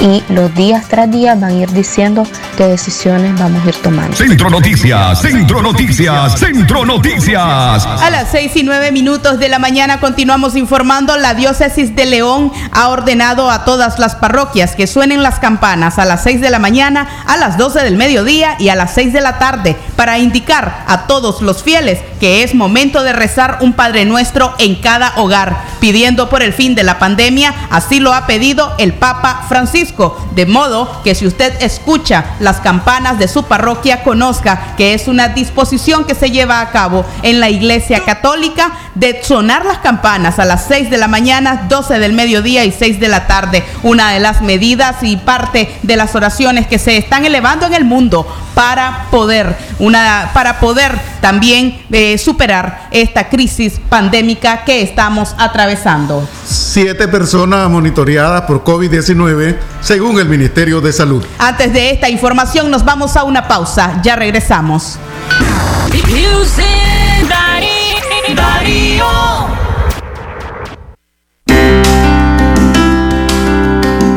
y 0.00 0.22
los 0.32 0.54
días 0.54 0.88
tras 0.88 1.10
días 1.10 1.38
van 1.38 1.50
a 1.50 1.54
ir 1.54 1.70
diciendo 1.72 2.26
qué 2.56 2.66
decisiones 2.66 3.38
vamos 3.38 3.64
a 3.64 3.68
ir 3.68 3.76
tomando. 3.76 4.16
Centro 4.16 4.48
Noticias, 4.48 5.20
Centro 5.20 5.62
Noticias, 5.62 6.38
Centro 6.38 6.84
Noticias. 6.84 7.86
A 7.86 8.10
las 8.10 8.30
seis 8.30 8.56
y 8.56 8.62
nueve 8.62 8.92
minutos 8.92 9.38
de 9.38 9.48
la 9.48 9.58
mañana 9.58 10.00
continuamos 10.00 10.56
informando. 10.56 11.16
La 11.16 11.34
diócesis 11.34 11.94
de 11.94 12.06
León 12.06 12.50
ha 12.72 12.88
ordenado 12.88 13.50
a 13.50 13.64
todas 13.64 13.98
las 13.98 14.14
parroquias 14.14 14.74
que 14.74 14.86
suenen 14.86 15.22
las 15.22 15.38
campanas 15.38 15.98
a 15.98 16.04
las 16.04 16.22
6 16.22 16.40
de 16.40 16.50
la 16.50 16.58
mañana, 16.58 17.06
a 17.26 17.36
las 17.36 17.58
12 17.58 17.82
del 17.82 17.96
mediodía 17.96 18.56
y 18.58 18.68
a 18.68 18.76
las 18.76 18.94
6 18.94 19.12
de 19.12 19.20
la 19.20 19.38
tarde 19.38 19.76
para 19.96 20.18
indicar 20.18 20.84
a 20.86 21.06
todos 21.06 21.42
los 21.42 21.62
fieles 21.62 22.00
que 22.20 22.42
es 22.42 22.54
momento 22.54 23.02
de 23.02 23.12
rezar 23.12 23.58
un 23.60 23.72
Padre 23.72 24.04
Nuestro 24.04 24.54
en 24.58 24.76
cada 24.76 25.14
hogar, 25.16 25.56
pidiendo 25.80 26.28
por 26.28 26.42
el 26.42 26.52
fin 26.52 26.74
de 26.74 26.84
la 26.84 26.98
pandemia. 26.98 27.54
Así 27.70 27.98
lo 27.98 28.12
ha 28.12 28.26
pedido 28.26 28.74
el 28.78 28.92
Papa 28.92 29.46
Francisco 29.48 29.89
de 30.34 30.46
modo 30.46 31.02
que 31.02 31.14
si 31.14 31.26
usted 31.26 31.62
escucha 31.62 32.24
las 32.40 32.60
campanas 32.60 33.18
de 33.18 33.28
su 33.28 33.44
parroquia, 33.44 34.02
conozca 34.02 34.74
que 34.76 34.94
es 34.94 35.08
una 35.08 35.28
disposición 35.28 36.04
que 36.04 36.14
se 36.14 36.30
lleva 36.30 36.60
a 36.60 36.70
cabo 36.70 37.04
en 37.22 37.40
la 37.40 37.50
Iglesia 37.50 38.04
Católica 38.04 38.72
de 38.94 39.22
sonar 39.22 39.64
las 39.64 39.78
campanas 39.78 40.38
a 40.38 40.44
las 40.44 40.66
6 40.66 40.90
de 40.90 40.98
la 40.98 41.08
mañana, 41.08 41.66
12 41.68 41.98
del 41.98 42.12
mediodía 42.12 42.64
y 42.64 42.72
6 42.72 43.00
de 43.00 43.08
la 43.08 43.26
tarde. 43.26 43.64
Una 43.82 44.12
de 44.12 44.20
las 44.20 44.42
medidas 44.42 44.96
y 45.02 45.16
parte 45.16 45.78
de 45.82 45.96
las 45.96 46.14
oraciones 46.14 46.66
que 46.66 46.78
se 46.78 46.96
están 46.96 47.24
elevando 47.24 47.66
en 47.66 47.74
el 47.74 47.84
mundo 47.84 48.26
para 48.54 49.06
poder, 49.10 49.56
una, 49.78 50.30
para 50.34 50.60
poder 50.60 50.98
también 51.20 51.82
eh, 51.90 52.18
superar 52.18 52.88
esta 52.90 53.28
crisis 53.28 53.80
pandémica 53.88 54.64
que 54.64 54.82
estamos 54.82 55.34
atravesando. 55.38 56.28
Siete 56.44 57.08
personas 57.08 57.68
monitoreadas 57.70 58.42
por 58.42 58.64
COVID-19 58.64 59.56
según 59.80 60.18
el 60.18 60.28
Ministerio 60.28 60.80
de 60.80 60.92
Salud. 60.92 61.24
Antes 61.38 61.72
de 61.72 61.90
esta 61.90 62.08
información 62.08 62.70
nos 62.70 62.84
vamos 62.84 63.16
a 63.16 63.24
una 63.24 63.48
pausa. 63.48 64.00
Ya 64.02 64.16
regresamos. 64.16 64.98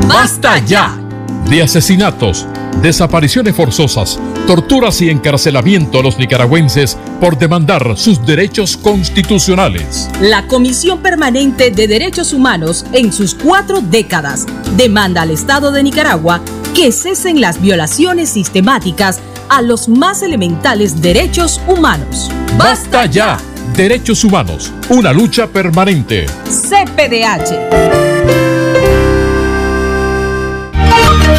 ¡Basta 0.07 0.59
ya! 0.59 0.97
De 1.49 1.61
asesinatos, 1.61 2.47
desapariciones 2.83 3.55
forzosas, 3.55 4.19
torturas 4.45 5.01
y 5.01 5.09
encarcelamiento 5.09 5.99
a 5.99 6.03
los 6.03 6.19
nicaragüenses 6.19 6.97
por 7.19 7.37
demandar 7.37 7.97
sus 7.97 8.23
derechos 8.25 8.75
constitucionales. 8.75 10.09
La 10.21 10.45
Comisión 10.47 11.01
Permanente 11.01 11.71
de 11.71 11.87
Derechos 11.87 12.33
Humanos, 12.33 12.85
en 12.91 13.13
sus 13.13 13.33
cuatro 13.33 13.79
décadas, 13.81 14.45
demanda 14.75 15.21
al 15.21 15.31
Estado 15.31 15.71
de 15.71 15.81
Nicaragua 15.81 16.41
que 16.75 16.91
cesen 16.91 17.39
las 17.39 17.61
violaciones 17.61 18.29
sistemáticas 18.29 19.21
a 19.47 19.61
los 19.61 19.87
más 19.87 20.21
elementales 20.21 21.01
derechos 21.01 21.61
humanos. 21.67 22.29
¡Basta 22.57 23.05
ya! 23.05 23.39
Derechos 23.77 24.23
humanos, 24.25 24.71
una 24.89 25.13
lucha 25.13 25.47
permanente. 25.47 26.25
CPDH. 26.45 28.12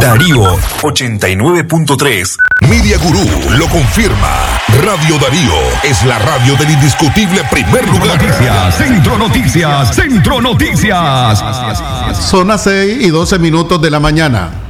Darío 0.00 0.56
89.3. 0.82 2.36
Media 2.68 2.98
Gurú 2.98 3.24
lo 3.58 3.66
confirma. 3.68 4.60
Radio 4.84 5.18
Darío 5.18 5.54
es 5.82 6.04
la 6.04 6.18
radio 6.18 6.56
del 6.56 6.70
indiscutible 6.70 7.42
primer 7.50 7.88
lugar. 7.88 8.20
Noticias, 8.20 8.76
Centro 8.76 9.16
Noticias, 9.18 9.94
Centro 9.94 10.40
Noticias. 10.40 11.42
Son 12.20 12.48
las 12.48 12.64
6 12.64 12.98
y 13.00 13.10
12 13.10 13.38
minutos 13.38 13.80
de 13.80 13.90
la 13.90 14.00
mañana. 14.00 14.65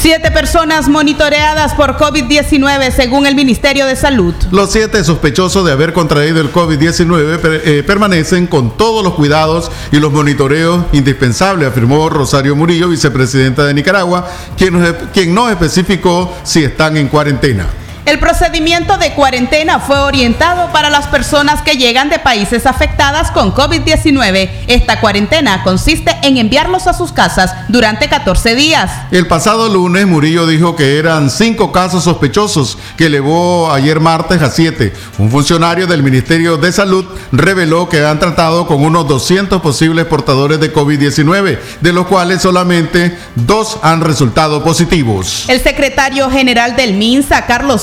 Siete 0.00 0.30
personas 0.30 0.88
monitoreadas 0.88 1.74
por 1.74 1.96
COVID-19 1.96 2.92
según 2.92 3.26
el 3.26 3.34
Ministerio 3.34 3.84
de 3.84 3.96
Salud. 3.96 4.32
Los 4.52 4.70
siete 4.70 5.02
sospechosos 5.02 5.66
de 5.66 5.72
haber 5.72 5.92
contraído 5.92 6.40
el 6.40 6.52
COVID-19 6.52 7.40
eh, 7.64 7.82
permanecen 7.84 8.46
con 8.46 8.76
todos 8.76 9.02
los 9.02 9.14
cuidados 9.14 9.72
y 9.90 9.98
los 9.98 10.12
monitoreos 10.12 10.84
indispensables, 10.92 11.66
afirmó 11.66 12.08
Rosario 12.10 12.54
Murillo, 12.54 12.88
vicepresidenta 12.88 13.66
de 13.66 13.74
Nicaragua, 13.74 14.28
quien, 14.56 14.80
quien 15.12 15.34
no 15.34 15.50
especificó 15.50 16.32
si 16.44 16.62
están 16.62 16.96
en 16.96 17.08
cuarentena. 17.08 17.66
El 18.08 18.20
procedimiento 18.20 18.96
de 18.96 19.12
cuarentena 19.12 19.80
fue 19.80 19.98
orientado 19.98 20.72
para 20.72 20.88
las 20.88 21.08
personas 21.08 21.60
que 21.60 21.76
llegan 21.76 22.08
de 22.08 22.18
países 22.18 22.64
afectadas 22.64 23.30
con 23.30 23.52
COVID-19. 23.52 24.48
Esta 24.66 24.98
cuarentena 25.02 25.62
consiste 25.62 26.16
en 26.22 26.38
enviarlos 26.38 26.86
a 26.86 26.94
sus 26.94 27.12
casas 27.12 27.54
durante 27.68 28.08
14 28.08 28.54
días. 28.54 28.90
El 29.10 29.26
pasado 29.26 29.68
lunes 29.68 30.06
Murillo 30.06 30.46
dijo 30.46 30.74
que 30.74 30.98
eran 30.98 31.28
cinco 31.28 31.70
casos 31.70 32.04
sospechosos 32.04 32.78
que 32.96 33.06
elevó 33.06 33.70
ayer 33.70 34.00
martes 34.00 34.40
a 34.40 34.50
siete. 34.50 34.94
Un 35.18 35.30
funcionario 35.30 35.86
del 35.86 36.02
Ministerio 36.02 36.56
de 36.56 36.72
Salud 36.72 37.04
reveló 37.30 37.90
que 37.90 38.06
han 38.06 38.18
tratado 38.18 38.66
con 38.66 38.82
unos 38.82 39.06
200 39.06 39.60
posibles 39.60 40.06
portadores 40.06 40.58
de 40.60 40.72
COVID-19, 40.72 41.58
de 41.82 41.92
los 41.92 42.06
cuales 42.06 42.40
solamente 42.40 43.18
dos 43.34 43.78
han 43.82 44.00
resultado 44.00 44.64
positivos. 44.64 45.44
El 45.48 45.62
secretario 45.62 46.30
general 46.30 46.74
del 46.74 46.94
MINSA, 46.94 47.44
Carlos 47.44 47.82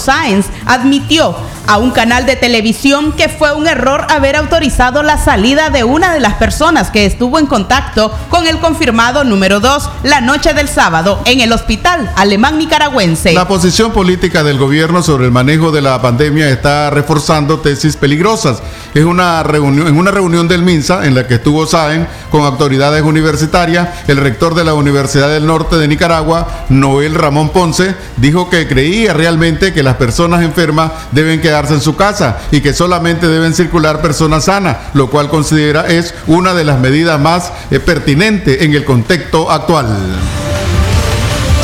Admitió 0.65 1.35
a 1.67 1.77
un 1.77 1.91
canal 1.91 2.25
de 2.25 2.35
televisión 2.35 3.11
que 3.13 3.29
fue 3.29 3.53
un 3.53 3.67
error 3.67 4.05
haber 4.09 4.35
autorizado 4.35 5.03
la 5.03 5.17
salida 5.17 5.69
de 5.69 5.83
una 5.83 6.13
de 6.13 6.19
las 6.19 6.35
personas 6.35 6.91
que 6.91 7.05
estuvo 7.05 7.39
en 7.39 7.45
contacto 7.47 8.13
con 8.29 8.47
el 8.47 8.59
confirmado 8.59 9.23
número 9.23 9.59
2 9.59 9.89
la 10.03 10.21
noche 10.21 10.53
del 10.53 10.67
sábado 10.67 11.21
en 11.25 11.41
el 11.41 11.51
hospital 11.51 12.11
alemán 12.15 12.57
nicaragüense. 12.57 13.33
La 13.33 13.47
posición 13.47 13.91
política 13.91 14.43
del 14.43 14.57
gobierno 14.57 15.01
sobre 15.01 15.25
el 15.25 15.31
manejo 15.31 15.71
de 15.71 15.81
la 15.81 16.01
pandemia 16.01 16.49
está 16.49 16.89
reforzando 16.89 17.59
tesis 17.59 17.95
peligrosas. 17.97 18.61
Es 18.93 19.03
una 19.03 19.43
reunión, 19.43 19.87
en 19.87 19.97
una 19.97 20.11
reunión 20.11 20.47
del 20.47 20.63
MINSA 20.63 21.05
en 21.05 21.15
la 21.15 21.27
que 21.27 21.35
estuvo 21.35 21.65
Sáenz 21.65 22.07
con 22.29 22.41
autoridades 22.41 23.03
universitarias, 23.03 23.89
el 24.07 24.17
rector 24.17 24.55
de 24.55 24.63
la 24.63 24.73
Universidad 24.73 25.29
del 25.29 25.45
Norte 25.45 25.77
de 25.77 25.87
Nicaragua, 25.87 26.65
Noel 26.69 27.15
Ramón 27.15 27.49
Ponce, 27.49 27.95
dijo 28.17 28.49
que 28.49 28.67
creía 28.67 29.13
realmente 29.13 29.73
que 29.73 29.83
las 29.83 29.95
personas 29.95 30.43
enfermas 30.43 30.91
deben 31.11 31.41
quedarse 31.55 31.75
en 31.75 31.81
su 31.81 31.95
casa 31.95 32.39
y 32.51 32.59
que 32.59 32.73
solamente 32.73 33.29
deben 33.29 33.53
circular 33.53 34.01
personas 34.01 34.45
sanas, 34.45 34.75
lo 34.93 35.09
cual 35.09 35.29
considera 35.29 35.87
es 35.87 36.13
una 36.27 36.53
de 36.53 36.65
las 36.65 36.79
medidas 36.79 37.17
más 37.17 37.53
eh, 37.71 37.79
pertinentes 37.79 38.61
en 38.61 38.73
el 38.73 38.83
contexto 38.83 39.49
actual. 39.49 39.85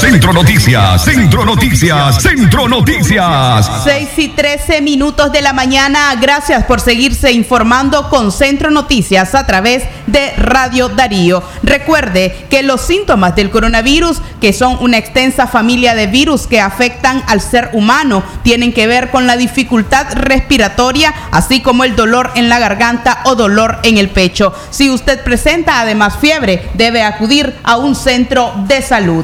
Centro 0.02 0.34
Noticias, 0.34 1.04
Centro 1.04 1.46
Noticias, 1.46 2.24
Centro 2.24 2.68
Noticias. 2.68 3.84
6 3.84 4.10
y 4.18 4.30
13 4.30 4.82
minutos 4.82 5.32
de 5.32 5.44
la 5.44 5.54
mañana. 5.54 6.16
Gracias 6.20 6.64
por 6.64 6.82
seguirse 6.82 7.32
informando 7.32 8.10
con 8.10 8.32
Centro 8.32 8.72
Noticias 8.72 9.36
a 9.36 9.46
través 9.46 9.84
de 10.08 10.32
Radio 10.38 10.90
Darío. 10.90 11.44
Recuerde 11.62 12.36
que 12.50 12.64
los 12.64 12.82
síntomas 12.82 13.36
del 13.36 13.52
coronavirus, 13.52 14.24
que 14.42 14.54
son 14.54 14.76
una 14.82 14.98
extensa 14.98 15.46
familia 15.46 15.94
de 15.94 16.08
virus 16.08 16.48
que 16.48 16.60
afectan 16.60 17.24
al 17.28 17.40
ser 17.40 17.70
humano, 17.74 18.24
tienen 18.42 18.74
que 18.74 18.88
ver 18.88 19.12
con 19.12 19.28
la 19.28 19.38
dificultad 19.38 20.08
respiratoria, 20.16 21.14
así 21.30 21.62
como 21.62 21.84
el 21.84 21.96
dolor 21.96 22.32
en 22.34 22.50
la 22.50 22.58
garganta 22.58 23.20
o 23.26 23.36
dolor 23.36 23.78
en 23.84 24.00
el 24.00 24.10
pecho. 24.10 24.52
Si 24.72 24.90
usted 24.90 25.24
presenta 25.24 25.80
además 25.80 26.18
fiebre, 26.20 26.68
debe 26.74 27.04
acudir 27.04 27.56
a 27.62 27.78
un 27.78 27.94
centro 27.94 28.52
de 28.68 28.82
salud. 28.82 29.24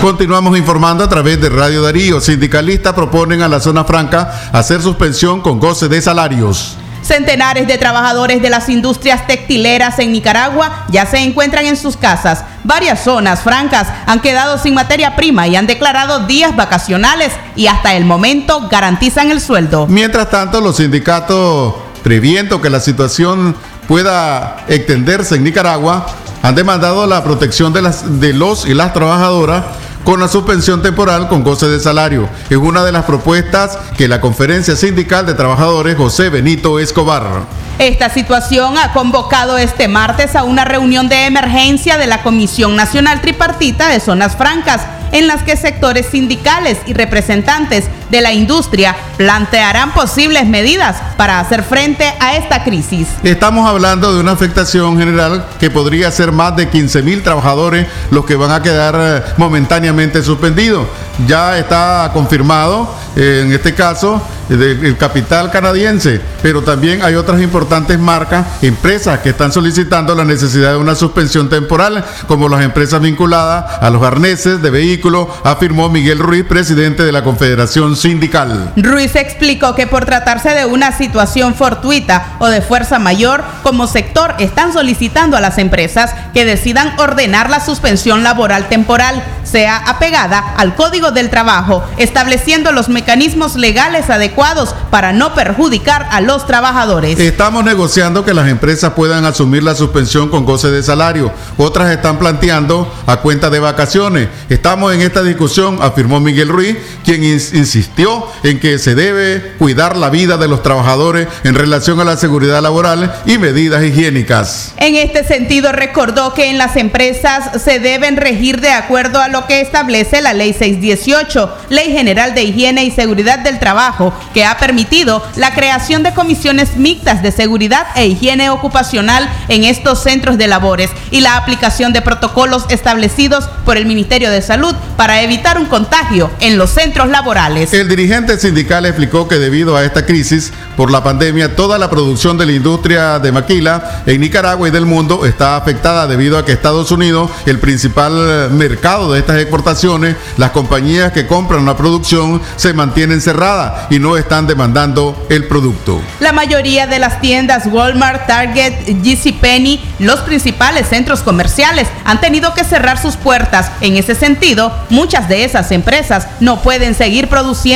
Continuamos 0.00 0.56
informando 0.56 1.04
a 1.04 1.10
través 1.10 1.38
de 1.42 1.50
Radio 1.50 1.82
Darío. 1.82 2.22
Sindicalistas 2.22 2.94
proponen 2.94 3.42
a 3.42 3.48
la 3.48 3.60
zona 3.60 3.84
franca 3.84 4.48
hacer 4.50 4.80
suspensión 4.80 5.42
con 5.42 5.60
goce 5.60 5.88
de 5.88 6.00
salarios. 6.00 6.78
Centenares 7.02 7.66
de 7.66 7.76
trabajadores 7.76 8.40
de 8.40 8.48
las 8.48 8.70
industrias 8.70 9.26
textileras 9.26 9.98
en 9.98 10.12
Nicaragua 10.12 10.86
ya 10.88 11.04
se 11.04 11.18
encuentran 11.18 11.66
en 11.66 11.76
sus 11.76 11.98
casas. 11.98 12.44
Varias 12.64 13.04
zonas 13.04 13.42
francas 13.42 13.88
han 14.06 14.20
quedado 14.20 14.56
sin 14.56 14.72
materia 14.72 15.16
prima 15.16 15.46
y 15.48 15.56
han 15.56 15.66
declarado 15.66 16.26
días 16.26 16.56
vacacionales 16.56 17.32
y 17.54 17.66
hasta 17.66 17.94
el 17.94 18.06
momento 18.06 18.68
garantizan 18.70 19.30
el 19.30 19.42
sueldo. 19.42 19.86
Mientras 19.86 20.30
tanto, 20.30 20.62
los 20.62 20.76
sindicatos, 20.76 21.74
previendo 22.02 22.62
que 22.62 22.70
la 22.70 22.80
situación 22.80 23.54
pueda 23.86 24.64
extenderse 24.66 25.34
en 25.34 25.44
Nicaragua, 25.44 26.06
han 26.42 26.54
demandado 26.54 27.06
la 27.06 27.22
protección 27.22 27.74
de, 27.74 27.82
las, 27.82 28.18
de 28.18 28.32
los 28.32 28.66
y 28.66 28.72
las 28.72 28.94
trabajadoras 28.94 29.64
con 30.04 30.20
la 30.20 30.28
suspensión 30.28 30.82
temporal 30.82 31.28
con 31.28 31.42
goce 31.42 31.66
de 31.66 31.80
salario. 31.80 32.28
Es 32.48 32.56
una 32.56 32.84
de 32.84 32.92
las 32.92 33.04
propuestas 33.04 33.78
que 33.96 34.08
la 34.08 34.20
Conferencia 34.20 34.76
Sindical 34.76 35.26
de 35.26 35.34
Trabajadores 35.34 35.96
José 35.96 36.30
Benito 36.30 36.78
Escobar. 36.78 37.44
Esta 37.78 38.10
situación 38.10 38.76
ha 38.76 38.92
convocado 38.92 39.56
este 39.56 39.88
martes 39.88 40.36
a 40.36 40.44
una 40.44 40.66
reunión 40.66 41.08
de 41.08 41.24
emergencia 41.24 41.96
de 41.96 42.06
la 42.06 42.22
Comisión 42.22 42.76
Nacional 42.76 43.22
Tripartita 43.22 43.88
de 43.88 44.00
Zonas 44.00 44.36
Francas 44.36 44.82
en 45.12 45.26
las 45.26 45.42
que 45.42 45.56
sectores 45.56 46.06
sindicales 46.06 46.78
y 46.86 46.92
representantes 46.92 47.86
de 48.10 48.20
la 48.20 48.32
industria 48.32 48.96
plantearán 49.16 49.92
posibles 49.92 50.46
medidas 50.46 50.96
para 51.16 51.40
hacer 51.40 51.62
frente 51.62 52.04
a 52.20 52.36
esta 52.36 52.64
crisis. 52.64 53.08
Estamos 53.22 53.68
hablando 53.68 54.14
de 54.14 54.20
una 54.20 54.32
afectación 54.32 54.98
general 54.98 55.46
que 55.58 55.70
podría 55.70 56.10
ser 56.10 56.32
más 56.32 56.56
de 56.56 56.68
15 56.68 57.02
mil 57.02 57.22
trabajadores 57.22 57.86
los 58.10 58.24
que 58.24 58.36
van 58.36 58.50
a 58.50 58.62
quedar 58.62 58.96
eh, 58.98 59.22
momentáneamente 59.36 60.22
suspendidos. 60.22 60.86
Ya 61.26 61.58
está 61.58 62.10
confirmado, 62.12 62.94
eh, 63.16 63.42
en 63.44 63.52
este 63.52 63.74
caso, 63.74 64.22
del 64.56 64.96
capital 64.96 65.50
canadiense, 65.50 66.20
pero 66.42 66.62
también 66.62 67.02
hay 67.02 67.14
otras 67.14 67.40
importantes 67.40 67.98
marcas, 67.98 68.46
empresas 68.62 69.20
que 69.20 69.30
están 69.30 69.52
solicitando 69.52 70.14
la 70.14 70.24
necesidad 70.24 70.72
de 70.72 70.76
una 70.76 70.96
suspensión 70.96 71.48
temporal, 71.48 72.04
como 72.26 72.48
las 72.48 72.62
empresas 72.62 73.00
vinculadas 73.00 73.78
a 73.80 73.90
los 73.90 74.02
arneses 74.02 74.60
de 74.60 74.70
vehículos, 74.70 75.28
afirmó 75.44 75.88
Miguel 75.88 76.18
Ruiz, 76.18 76.44
presidente 76.44 77.04
de 77.04 77.12
la 77.12 77.22
Confederación 77.22 77.96
Sindical. 78.00 78.72
Ruiz 78.76 79.14
explicó 79.14 79.74
que 79.74 79.86
por 79.86 80.06
tratarse 80.06 80.50
de 80.50 80.64
una 80.64 80.96
situación 80.96 81.54
fortuita 81.54 82.36
o 82.38 82.46
de 82.46 82.62
fuerza 82.62 82.98
mayor, 82.98 83.44
como 83.62 83.86
sector 83.86 84.34
están 84.38 84.72
solicitando 84.72 85.36
a 85.36 85.40
las 85.40 85.58
empresas 85.58 86.14
que 86.32 86.44
decidan 86.44 86.94
ordenar 86.98 87.50
la 87.50 87.60
suspensión 87.60 88.22
laboral 88.22 88.68
temporal, 88.68 89.22
sea 89.44 89.76
apegada 89.76 90.38
al 90.56 90.74
Código 90.74 91.10
del 91.10 91.28
Trabajo, 91.28 91.84
estableciendo 91.98 92.72
los 92.72 92.88
mecanismos 92.88 93.56
legales 93.56 94.08
adecuados 94.08 94.74
para 94.90 95.12
no 95.12 95.34
perjudicar 95.34 96.08
a 96.10 96.20
los 96.20 96.46
trabajadores. 96.46 97.18
Estamos 97.18 97.64
negociando 97.64 98.24
que 98.24 98.32
las 98.32 98.48
empresas 98.48 98.94
puedan 98.94 99.24
asumir 99.24 99.62
la 99.62 99.74
suspensión 99.74 100.28
con 100.28 100.44
goce 100.44 100.70
de 100.70 100.82
salario. 100.82 101.32
Otras 101.58 101.90
están 101.90 102.18
planteando 102.18 102.90
a 103.06 103.18
cuenta 103.18 103.50
de 103.50 103.58
vacaciones. 103.58 104.28
Estamos 104.48 104.94
en 104.94 105.02
esta 105.02 105.22
discusión, 105.22 105.78
afirmó 105.82 106.20
Miguel 106.20 106.48
Ruiz, 106.48 106.76
quien 107.04 107.24
ins 107.24 107.52
insistió 107.90 108.26
en 108.42 108.60
que 108.60 108.78
se 108.78 108.94
debe 108.94 109.54
cuidar 109.58 109.96
la 109.96 110.10
vida 110.10 110.36
de 110.36 110.48
los 110.48 110.62
trabajadores 110.62 111.28
en 111.44 111.54
relación 111.54 112.00
a 112.00 112.04
la 112.04 112.16
seguridad 112.16 112.62
laboral 112.62 113.12
y 113.26 113.38
medidas 113.38 113.82
higiénicas. 113.82 114.74
En 114.76 114.94
este 114.94 115.24
sentido, 115.24 115.72
recordó 115.72 116.34
que 116.34 116.50
en 116.50 116.58
las 116.58 116.76
empresas 116.76 117.62
se 117.62 117.80
deben 117.80 118.16
regir 118.16 118.60
de 118.60 118.70
acuerdo 118.70 119.20
a 119.20 119.28
lo 119.28 119.46
que 119.46 119.60
establece 119.60 120.22
la 120.22 120.34
Ley 120.34 120.52
618, 120.52 121.56
Ley 121.68 121.92
General 121.92 122.34
de 122.34 122.44
Higiene 122.44 122.84
y 122.84 122.90
Seguridad 122.90 123.40
del 123.40 123.58
Trabajo, 123.58 124.12
que 124.34 124.44
ha 124.44 124.56
permitido 124.58 125.22
la 125.36 125.54
creación 125.54 126.02
de 126.02 126.14
comisiones 126.14 126.76
mixtas 126.76 127.22
de 127.22 127.32
seguridad 127.32 127.86
e 127.96 128.06
higiene 128.06 128.50
ocupacional 128.50 129.28
en 129.48 129.64
estos 129.64 130.02
centros 130.02 130.38
de 130.38 130.46
labores 130.46 130.90
y 131.10 131.20
la 131.20 131.36
aplicación 131.36 131.92
de 131.92 132.02
protocolos 132.02 132.66
establecidos 132.70 133.48
por 133.64 133.76
el 133.76 133.86
Ministerio 133.86 134.30
de 134.30 134.42
Salud 134.42 134.74
para 134.96 135.22
evitar 135.22 135.58
un 135.58 135.66
contagio 135.66 136.30
en 136.40 136.56
los 136.58 136.70
centros 136.70 137.08
laborales. 137.08 137.70
El 137.80 137.88
dirigente 137.88 138.38
sindical 138.38 138.84
explicó 138.84 139.26
que 139.26 139.36
debido 139.36 139.74
a 139.74 139.82
esta 139.82 140.04
crisis 140.04 140.52
por 140.76 140.90
la 140.90 141.02
pandemia, 141.02 141.56
toda 141.56 141.78
la 141.78 141.88
producción 141.88 142.36
de 142.36 142.44
la 142.44 142.52
industria 142.52 143.18
de 143.18 143.32
maquila 143.32 144.02
en 144.04 144.20
Nicaragua 144.20 144.68
y 144.68 144.70
del 144.70 144.84
mundo 144.84 145.24
está 145.24 145.56
afectada 145.56 146.06
debido 146.06 146.36
a 146.36 146.44
que 146.44 146.52
Estados 146.52 146.90
Unidos, 146.90 147.30
el 147.46 147.58
principal 147.58 148.50
mercado 148.50 149.10
de 149.10 149.20
estas 149.20 149.38
exportaciones, 149.40 150.16
las 150.36 150.50
compañías 150.50 151.12
que 151.12 151.26
compran 151.26 151.64
la 151.64 151.74
producción 151.74 152.42
se 152.56 152.74
mantienen 152.74 153.22
cerradas 153.22 153.86
y 153.88 153.98
no 153.98 154.18
están 154.18 154.46
demandando 154.46 155.26
el 155.30 155.48
producto. 155.48 156.02
La 156.20 156.32
mayoría 156.32 156.86
de 156.86 156.98
las 156.98 157.22
tiendas 157.22 157.64
Walmart, 157.64 158.26
Target, 158.26 159.02
JCPenney, 159.02 159.82
los 160.00 160.20
principales 160.20 160.86
centros 160.86 161.22
comerciales 161.22 161.88
han 162.04 162.20
tenido 162.20 162.52
que 162.52 162.64
cerrar 162.64 163.00
sus 163.00 163.16
puertas. 163.16 163.70
En 163.80 163.96
ese 163.96 164.14
sentido, 164.14 164.70
muchas 164.90 165.30
de 165.30 165.44
esas 165.44 165.72
empresas 165.72 166.26
no 166.40 166.60
pueden 166.60 166.94
seguir 166.94 167.28
produciendo, 167.28 167.69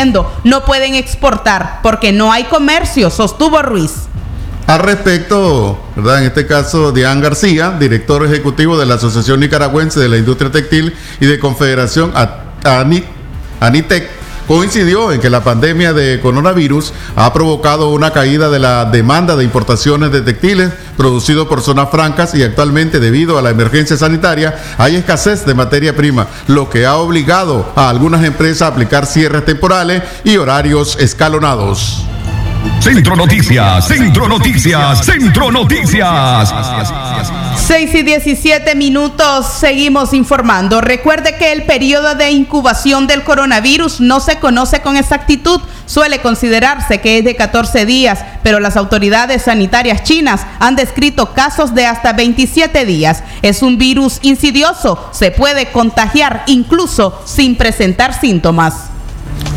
no 0.44 0.64
pueden 0.64 0.94
exportar 0.94 1.80
porque 1.82 2.12
no 2.12 2.32
hay 2.32 2.44
comercio, 2.44 3.10
sostuvo 3.10 3.62
Ruiz. 3.62 3.92
Al 4.66 4.78
respecto, 4.80 5.78
¿verdad? 5.94 6.20
En 6.20 6.24
este 6.26 6.46
caso, 6.46 6.90
Diane 6.90 7.20
García, 7.20 7.76
director 7.78 8.24
ejecutivo 8.24 8.78
de 8.78 8.86
la 8.86 8.94
Asociación 8.94 9.40
Nicaragüense 9.40 10.00
de 10.00 10.08
la 10.08 10.16
Industria 10.16 10.50
Textil 10.50 10.94
y 11.20 11.26
de 11.26 11.38
Confederación 11.38 12.12
Ani- 12.64 13.04
Anitec, 13.60 14.08
coincidió 14.46 15.12
en 15.12 15.20
que 15.20 15.30
la 15.30 15.44
pandemia 15.44 15.92
de 15.92 16.20
coronavirus 16.20 16.92
ha 17.16 17.32
provocado 17.32 17.90
una 17.90 18.12
caída 18.12 18.50
de 18.50 18.58
la 18.58 18.84
demanda 18.84 19.36
de 19.36 19.44
importaciones 19.44 20.12
de 20.12 20.20
textiles 20.22 20.70
producidos 20.96 21.48
por 21.48 21.62
zonas 21.62 21.90
francas 21.90 22.34
y 22.34 22.42
actualmente 22.42 23.00
debido 23.00 23.38
a 23.38 23.42
la 23.42 23.50
emergencia 23.50 23.96
sanitaria 23.96 24.54
hay 24.78 24.96
escasez 24.96 25.44
de 25.46 25.54
materia 25.54 25.96
prima, 25.96 26.26
lo 26.46 26.70
que 26.70 26.86
ha 26.86 26.96
obligado 26.96 27.72
a 27.76 27.88
algunas 27.88 28.24
empresas 28.24 28.62
a 28.62 28.66
aplicar 28.68 29.06
cierres 29.06 29.44
temporales 29.44 30.02
y 30.24 30.36
horarios 30.36 30.96
escalonados. 31.00 32.04
Centro 32.80 33.16
Noticias, 33.16 33.86
Centro 33.86 34.28
Noticias, 34.28 35.04
Centro 35.04 35.50
Noticias. 35.50 36.54
6 37.66 37.94
y 37.94 38.02
17 38.02 38.74
minutos, 38.74 39.46
seguimos 39.58 40.12
informando. 40.12 40.82
Recuerde 40.82 41.36
que 41.36 41.52
el 41.52 41.62
periodo 41.64 42.14
de 42.14 42.30
incubación 42.30 43.06
del 43.06 43.22
coronavirus 43.22 44.00
no 44.00 44.20
se 44.20 44.38
conoce 44.38 44.82
con 44.82 44.98
exactitud. 44.98 45.60
Suele 45.86 46.20
considerarse 46.20 47.00
que 47.00 47.18
es 47.18 47.24
de 47.24 47.36
14 47.36 47.86
días, 47.86 48.24
pero 48.42 48.60
las 48.60 48.76
autoridades 48.76 49.42
sanitarias 49.42 50.02
chinas 50.02 50.46
han 50.60 50.76
descrito 50.76 51.32
casos 51.32 51.74
de 51.74 51.86
hasta 51.86 52.12
27 52.12 52.84
días. 52.84 53.22
Es 53.40 53.62
un 53.62 53.78
virus 53.78 54.18
insidioso, 54.22 55.08
se 55.12 55.30
puede 55.30 55.72
contagiar 55.72 56.42
incluso 56.46 57.22
sin 57.24 57.56
presentar 57.56 58.18
síntomas. 58.18 58.93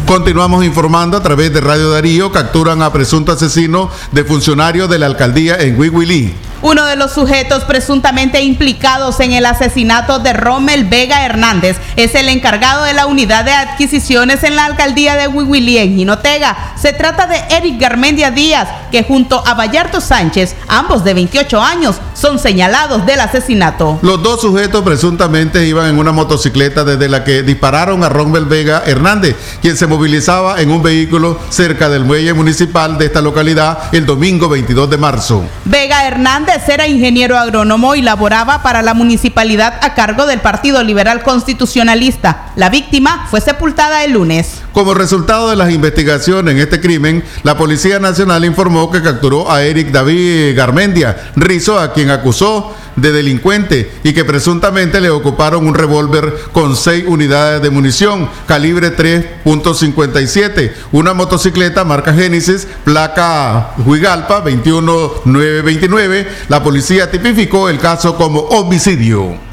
Continuamos 0.07 0.63
informando 0.63 1.17
a 1.17 1.21
través 1.21 1.51
de 1.51 1.59
Radio 1.59 1.91
Darío. 1.91 2.31
Capturan 2.31 2.81
a 2.81 2.93
presunto 2.93 3.33
asesino 3.33 3.91
de 4.13 4.23
funcionario 4.23 4.87
de 4.87 4.99
la 4.99 5.05
alcaldía 5.05 5.57
en 5.57 5.77
Wiwili. 5.77 6.33
Uno 6.61 6.85
de 6.85 6.95
los 6.95 7.11
sujetos 7.13 7.63
presuntamente 7.65 8.41
implicados 8.41 9.19
en 9.19 9.31
el 9.31 9.45
asesinato 9.45 10.19
de 10.19 10.33
Rommel 10.33 10.85
Vega 10.85 11.23
Hernández 11.23 11.77
es 11.95 12.15
el 12.15 12.29
encargado 12.29 12.83
de 12.83 12.93
la 12.93 13.05
unidad 13.05 13.45
de 13.45 13.51
adquisiciones 13.51 14.43
en 14.43 14.55
la 14.55 14.65
alcaldía 14.65 15.15
de 15.15 15.27
Huihuilí 15.27 15.77
en 15.77 15.95
Jinotega. 15.95 16.73
Se 16.75 16.93
trata 16.93 17.27
de 17.27 17.37
Eric 17.55 17.79
Garmendia 17.79 18.31
Díaz, 18.31 18.67
que 18.91 19.03
junto 19.03 19.43
a 19.45 19.53
Vallarto 19.53 20.01
Sánchez, 20.01 20.55
ambos 20.67 21.03
de 21.03 21.13
28 21.13 21.61
años, 21.61 21.97
son 22.13 22.39
señalados 22.39 23.05
del 23.05 23.19
asesinato. 23.19 23.99
Los 24.01 24.23
dos 24.23 24.41
sujetos 24.41 24.83
presuntamente 24.83 25.65
iban 25.67 25.87
en 25.87 25.99
una 25.99 26.11
motocicleta 26.11 26.83
desde 26.83 27.07
la 27.07 27.23
que 27.23 27.43
dispararon 27.43 28.03
a 28.03 28.09
Rommel 28.09 28.45
Vega 28.45 28.81
Hernández, 28.85 29.35
quien 29.61 29.77
se 29.77 29.85
movilizaba 29.85 30.59
en 30.59 30.71
un 30.71 30.81
vehículo 30.81 31.39
cerca 31.49 31.89
del 31.89 32.03
muelle 32.03 32.33
municipal 32.33 32.97
de 32.97 33.05
esta 33.05 33.21
localidad 33.21 33.77
el 33.91 34.05
domingo 34.05 34.49
22 34.49 34.89
de 34.89 34.97
marzo. 34.97 35.43
Vega 35.65 36.07
Hernández 36.07 36.56
era 36.67 36.87
ingeniero 36.87 37.37
agrónomo 37.37 37.95
y 37.95 38.01
laboraba 38.01 38.63
para 38.63 38.81
la 38.81 38.93
municipalidad 38.93 39.79
a 39.81 39.93
cargo 39.93 40.25
del 40.25 40.39
Partido 40.39 40.83
Liberal 40.83 41.21
Constitucionalista. 41.21 42.51
La 42.55 42.69
víctima 42.69 43.27
fue 43.29 43.41
sepultada 43.41 44.03
el 44.03 44.13
lunes. 44.13 44.63
Como 44.77 44.93
resultado 44.93 45.49
de 45.49 45.55
las 45.55 45.71
investigaciones 45.71 46.53
en 46.53 46.59
este 46.59 46.79
crimen, 46.79 47.23
la 47.41 47.57
Policía 47.57 47.97
Nacional 47.97 48.45
informó 48.45 48.91
que 48.91 49.01
capturó 49.01 49.51
a 49.51 49.63
Eric 49.63 49.89
David 49.89 50.55
Garmendia 50.55 51.31
Rizo, 51.35 51.79
a 51.79 51.93
quien 51.93 52.11
acusó 52.11 52.75
de 52.95 53.11
delincuente 53.11 53.91
y 54.03 54.13
que 54.13 54.23
presuntamente 54.23 55.01
le 55.01 55.09
ocuparon 55.09 55.65
un 55.65 55.73
revólver 55.73 56.31
con 56.51 56.75
seis 56.75 57.05
unidades 57.07 57.59
de 57.63 57.71
munición 57.71 58.29
calibre 58.45 58.95
3.57, 58.95 60.71
una 60.91 61.15
motocicleta 61.15 61.83
marca 61.83 62.13
Génesis, 62.13 62.67
placa 62.83 63.71
Huigalpa 63.83 64.41
21929. 64.41 66.27
La 66.49 66.61
policía 66.61 67.09
tipificó 67.09 67.67
el 67.67 67.79
caso 67.79 68.15
como 68.15 68.41
homicidio. 68.41 69.46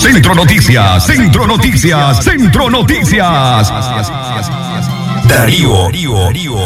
Centro 0.00 0.34
Noticias, 0.34 1.04
Centro 1.04 1.46
Noticias, 1.46 2.24
Centro 2.24 2.70
Noticias. 2.70 3.70
Darío. 5.28 5.84
Darío. 5.84 6.56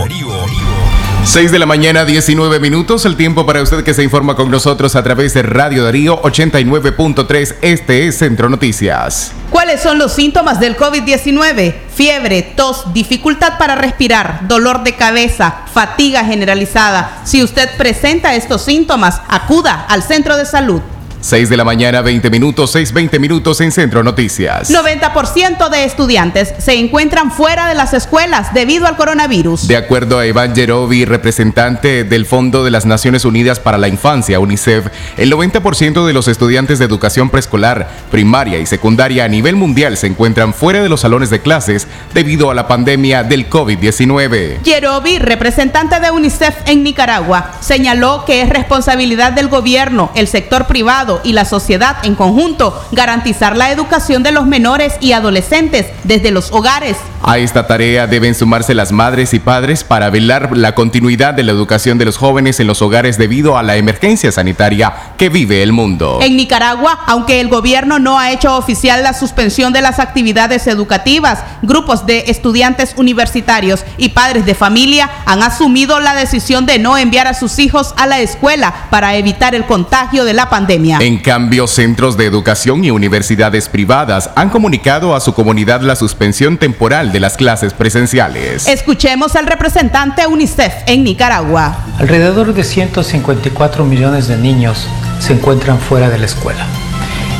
6 1.25 1.51
de 1.51 1.59
la 1.59 1.67
mañana, 1.67 2.05
19 2.05 2.61
minutos. 2.61 3.05
El 3.07 3.17
tiempo 3.17 3.45
para 3.45 3.61
usted 3.61 3.83
que 3.83 3.93
se 3.93 4.05
informa 4.05 4.37
con 4.37 4.53
nosotros 4.53 4.95
a 4.95 5.03
través 5.03 5.35
de 5.35 5.43
Radio 5.43 5.83
Darío 5.83 6.23
89.3. 6.23 7.57
Este 7.61 8.07
es 8.07 8.19
Centro 8.19 8.49
Noticias. 8.49 9.33
¿Cuáles 9.51 9.83
son 9.83 9.99
los 9.99 10.13
síntomas 10.13 10.61
del 10.61 10.77
COVID-19? 10.77 11.75
Fiebre, 11.93 12.43
tos, 12.43 12.95
dificultad 12.95 13.59
para 13.59 13.75
respirar, 13.75 14.47
dolor 14.47 14.85
de 14.85 14.95
cabeza, 14.95 15.63
fatiga 15.73 16.25
generalizada. 16.25 17.23
Si 17.25 17.43
usted 17.43 17.69
presenta 17.77 18.37
estos 18.37 18.63
síntomas, 18.63 19.21
acuda 19.29 19.87
al 19.89 20.05
centro 20.05 20.37
de 20.37 20.47
salud. 20.47 20.81
6 21.25 21.49
de 21.49 21.57
la 21.57 21.65
mañana, 21.65 22.03
20 22.03 22.29
minutos, 22.29 22.71
6, 22.73 22.93
20 22.93 23.19
minutos 23.19 23.59
en 23.63 23.73
Centro 23.73 24.03
Noticias. 24.03 24.71
90% 24.71 25.71
de 25.71 25.85
estudiantes 25.85 26.53
se 26.59 26.75
encuentran 26.75 27.33
fuera 27.33 27.67
de 27.67 27.75
las 27.75 27.95
escuelas 27.95 28.53
debido 28.53 28.87
al 28.87 28.97
coronavirus. 28.97 29.67
De 29.67 29.79
acuerdo 29.79 30.19
a 30.19 30.27
Iván 30.27 30.55
Jerovi, 30.55 31.07
representante 31.07 32.05
del 32.05 32.27
Fondo 32.27 32.63
de 32.63 32.71
las 32.71 32.85
Naciones 32.85 33.25
Unidas 33.25 33.59
para 33.59 33.79
la 33.79 33.89
Infancia, 33.89 34.39
UNICEF, 34.39 34.89
el 35.17 35.33
90% 35.33 36.07
de 36.07 36.13
los 36.13 36.29
estudiantes 36.29 36.79
de 36.79 36.85
educación 36.85 37.31
preescolar, 37.31 37.89
primaria 38.11 38.59
y 38.59 38.67
secundaria 38.67 39.25
a 39.25 39.29
nivel 39.29 39.57
mundial 39.57 39.97
se 39.97 40.09
encuentran 40.09 40.53
fuera 40.53 40.83
de 40.83 40.91
los 40.91 41.01
salones 41.01 41.31
de 41.31 41.41
clases 41.41 41.89
debido 42.13 42.51
a 42.51 42.55
la 42.55 42.69
pandemia 42.69 43.23
del 43.23 43.49
COVID-19. 43.49 44.63
Jerovi, 44.63 45.19
representante 45.21 46.01
de 46.01 46.11
UNICEF 46.11 46.55
en 46.67 46.83
Nicaragua, 46.83 47.53
señaló 47.61 48.27
que 48.27 48.43
es 48.43 48.51
responsabilidad 48.51 49.33
del 49.33 49.49
gobierno, 49.49 50.11
el 50.15 50.29
sector 50.29 50.67
privado, 50.67 51.14
y 51.23 51.33
la 51.33 51.45
sociedad 51.45 51.97
en 52.03 52.15
conjunto 52.15 52.81
garantizar 52.93 53.57
la 53.57 53.71
educación 53.71 54.23
de 54.23 54.33
los 54.33 54.47
menores 54.47 54.95
y 55.01 55.13
adolescentes 55.13 55.87
desde 56.05 56.31
los 56.31 56.51
hogares. 56.53 56.97
A 57.27 57.39
esta 57.39 57.67
tarea 57.67 58.07
deben 58.07 58.35
sumarse 58.35 58.75
las 58.75 58.93
madres 58.93 59.33
y 59.33 59.39
padres 59.39 59.83
para 59.83 60.11
velar 60.11 60.55
la 60.55 60.75
continuidad 60.75 61.33
de 61.33 61.43
la 61.43 61.53
educación 61.53 61.97
de 61.97 62.05
los 62.05 62.19
jóvenes 62.19 62.61
en 62.61 62.67
los 62.67 62.83
hogares 62.83 63.17
debido 63.17 63.57
a 63.57 63.63
la 63.63 63.77
emergencia 63.77 64.31
sanitaria 64.31 64.93
que 65.17 65.31
vive 65.31 65.63
el 65.63 65.73
mundo. 65.73 66.19
En 66.21 66.37
Nicaragua, 66.37 67.01
aunque 67.07 67.41
el 67.41 67.49
gobierno 67.49 67.99
no 67.99 68.19
ha 68.19 68.31
hecho 68.31 68.55
oficial 68.59 69.03
la 69.03 69.15
suspensión 69.15 69.73
de 69.73 69.81
las 69.81 70.01
actividades 70.01 70.67
educativas, 70.67 71.39
grupos 71.63 72.05
de 72.05 72.25
estudiantes 72.27 72.93
universitarios 72.99 73.87
y 73.97 74.11
padres 74.11 74.45
de 74.45 74.55
familia 74.55 75.09
han 75.25 75.43
asumido 75.43 76.01
la 76.01 76.15
decisión 76.15 76.67
de 76.67 76.79
no 76.79 76.99
enviar 76.99 77.27
a 77.27 77.33
sus 77.33 77.59
hijos 77.59 77.95
a 77.97 78.07
la 78.07 78.21
escuela 78.21 78.75
para 78.91 79.17
evitar 79.17 79.55
el 79.55 79.65
contagio 79.65 80.27
de 80.27 80.35
la 80.35 80.51
pandemia. 80.51 80.99
En 81.01 81.17
cambio, 81.17 81.69
centros 81.69 82.19
de 82.19 82.27
educación 82.27 82.85
y 82.85 82.91
universidades 82.91 83.71
privadas 83.71 84.29
han 84.37 84.51
comunicado 84.51 85.17
a 85.17 85.21
su 85.21 85.33
comunidad 85.33 85.81
la 85.81 85.97
suspensión 85.97 86.59
temporal 86.59 87.14
de 87.15 87.21
las 87.21 87.37
clases 87.37 87.73
presenciales. 87.73 88.67
Escuchemos 88.67 89.37
al 89.37 89.47
representante 89.47 90.27
UNICEF 90.27 90.75
en 90.87 91.05
Nicaragua. 91.05 91.79
Alrededor 91.99 92.53
de 92.53 92.65
154 92.65 93.85
millones 93.85 94.27
de 94.27 94.37
niños 94.37 94.89
se 95.21 95.33
encuentran 95.33 95.79
fuera 95.79 96.11
de 96.11 96.19
la 96.19 96.27
escuela. 96.27 96.67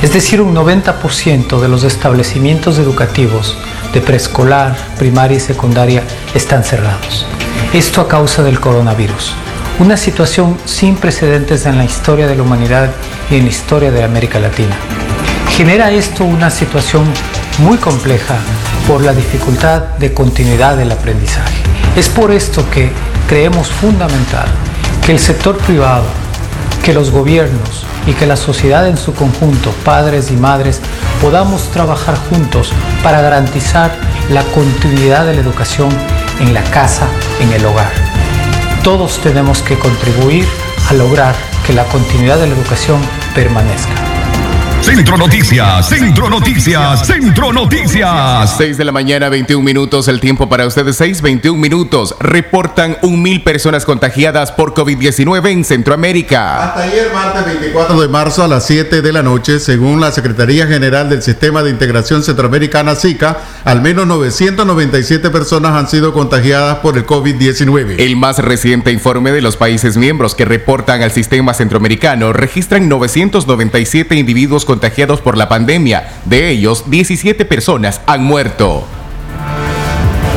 Es 0.01 0.13
decir, 0.13 0.41
un 0.41 0.55
90% 0.55 1.61
de 1.61 1.69
los 1.69 1.83
establecimientos 1.83 2.79
educativos 2.79 3.59
de 3.93 4.01
preescolar, 4.01 4.77
primaria 4.97 5.39
y 5.39 5.41
secundaria 5.41 6.05
están 6.37 6.63
cerrados. 6.63 7.27
Esto 7.73 8.01
a 8.01 8.07
causa 8.07 8.45
del 8.45 8.61
coronavirus. 8.61 9.35
Una 9.81 9.97
situación 9.97 10.57
sin 10.67 10.95
precedentes 10.95 11.67
en 11.67 11.79
la 11.79 11.85
historia 11.85 12.29
de 12.29 12.37
la 12.37 12.43
humanidad 12.45 12.91
y 13.29 13.39
en 13.39 13.47
la 13.47 13.51
historia 13.51 13.91
de 13.91 14.05
América 14.05 14.39
Latina. 14.39 14.77
Genera 15.57 15.91
esto 15.91 16.25
una 16.25 16.49
situación 16.51 17.05
muy 17.59 17.79
compleja 17.79 18.37
por 18.87 19.03
la 19.03 19.13
dificultad 19.13 19.83
de 19.99 20.13
continuidad 20.13 20.77
del 20.77 20.93
aprendizaje. 20.93 21.63
Es 21.97 22.09
por 22.09 22.33
esto 22.33 22.69
que 22.71 22.91
creemos 23.29 23.69
fundamental 23.69 24.47
que 25.05 25.13
el 25.13 25.19
sector 25.19 25.57
privado, 25.59 26.05
que 26.83 26.93
los 26.93 27.11
gobiernos 27.11 27.87
y 28.07 28.13
que 28.13 28.27
la 28.27 28.37
sociedad 28.37 28.87
en 28.89 28.97
su 28.97 29.15
conjunto, 29.15 29.73
padres 29.85 30.31
y 30.31 30.37
madres, 30.37 30.81
podamos 31.21 31.71
trabajar 31.71 32.17
juntos 32.29 32.73
para 33.03 33.21
garantizar 33.21 33.95
la 34.31 34.43
continuidad 34.43 35.27
de 35.27 35.35
la 35.35 35.41
educación 35.41 35.89
en 36.41 36.53
la 36.53 36.63
casa, 36.65 37.07
en 37.41 37.53
el 37.53 37.65
hogar. 37.65 37.93
Todos 38.83 39.19
tenemos 39.23 39.63
que 39.63 39.79
contribuir 39.79 40.47
a 40.91 40.95
lograr 40.95 41.35
que 41.67 41.73
la 41.73 41.85
continuidad 41.85 42.39
de 42.39 42.49
la 42.49 42.55
educación 42.55 43.01
permanezca. 43.35 44.14
Centro 44.85 45.17
Noticias, 45.17 45.89
Centro 45.89 46.29
Noticias, 46.29 47.07
Centro 47.07 47.55
Noticias. 47.55 48.55
6 48.59 48.77
de 48.77 48.85
la 48.85 48.93
mañana, 48.93 49.31
21 49.31 49.65
minutos, 49.65 50.09
el 50.09 50.21
tiempo 50.21 50.47
para 50.51 50.67
ustedes, 50.67 50.97
6, 50.97 51.23
21 51.23 51.59
minutos. 51.59 52.15
Reportan 52.21 52.99
un 53.01 53.23
mil 53.23 53.43
personas 53.43 53.87
contagiadas 53.87 54.53
por 54.53 54.75
COVID-19 54.75 55.51
en 55.51 55.65
Centroamérica. 55.65 56.65
Hasta 56.65 56.83
ayer, 56.83 57.11
martes 57.15 57.47
24 57.47 57.99
de 57.99 58.09
marzo 58.09 58.45
a 58.45 58.49
las 58.49 58.67
7 58.67 59.01
de 59.01 59.11
la 59.11 59.23
noche, 59.23 59.59
según 59.59 60.03
la 60.03 60.13
Secretaría 60.13 60.67
General 60.67 61.09
del 61.09 61.23
Sistema 61.23 61.63
de 61.63 61.71
Integración 61.71 62.23
Centroamericana 62.23 62.95
SICA, 62.95 63.39
al 63.65 63.81
menos 63.81 64.07
997 64.07 65.31
personas 65.31 65.73
han 65.73 65.89
sido 65.89 66.13
contagiadas 66.13 66.81
por 66.81 66.99
el 66.99 67.07
COVID-19. 67.07 67.95
El 67.99 68.17
más 68.17 68.39
reciente 68.39 68.93
informe 68.93 69.33
de 69.33 69.41
los 69.41 69.57
países 69.57 69.97
miembros 69.97 70.35
que 70.35 70.45
reportan 70.45 71.01
al 71.01 71.11
sistema 71.11 71.55
centroamericano 71.55 72.35
registran 72.35 72.87
997 72.91 74.15
individuos 74.15 74.67
contagiados 74.67 74.74
por 75.21 75.37
la 75.37 75.49
pandemia. 75.49 76.13
De 76.25 76.51
ellos, 76.51 76.91
17 76.91 77.45
personas 77.45 78.01
han 78.07 78.25
muerto. 78.25 78.87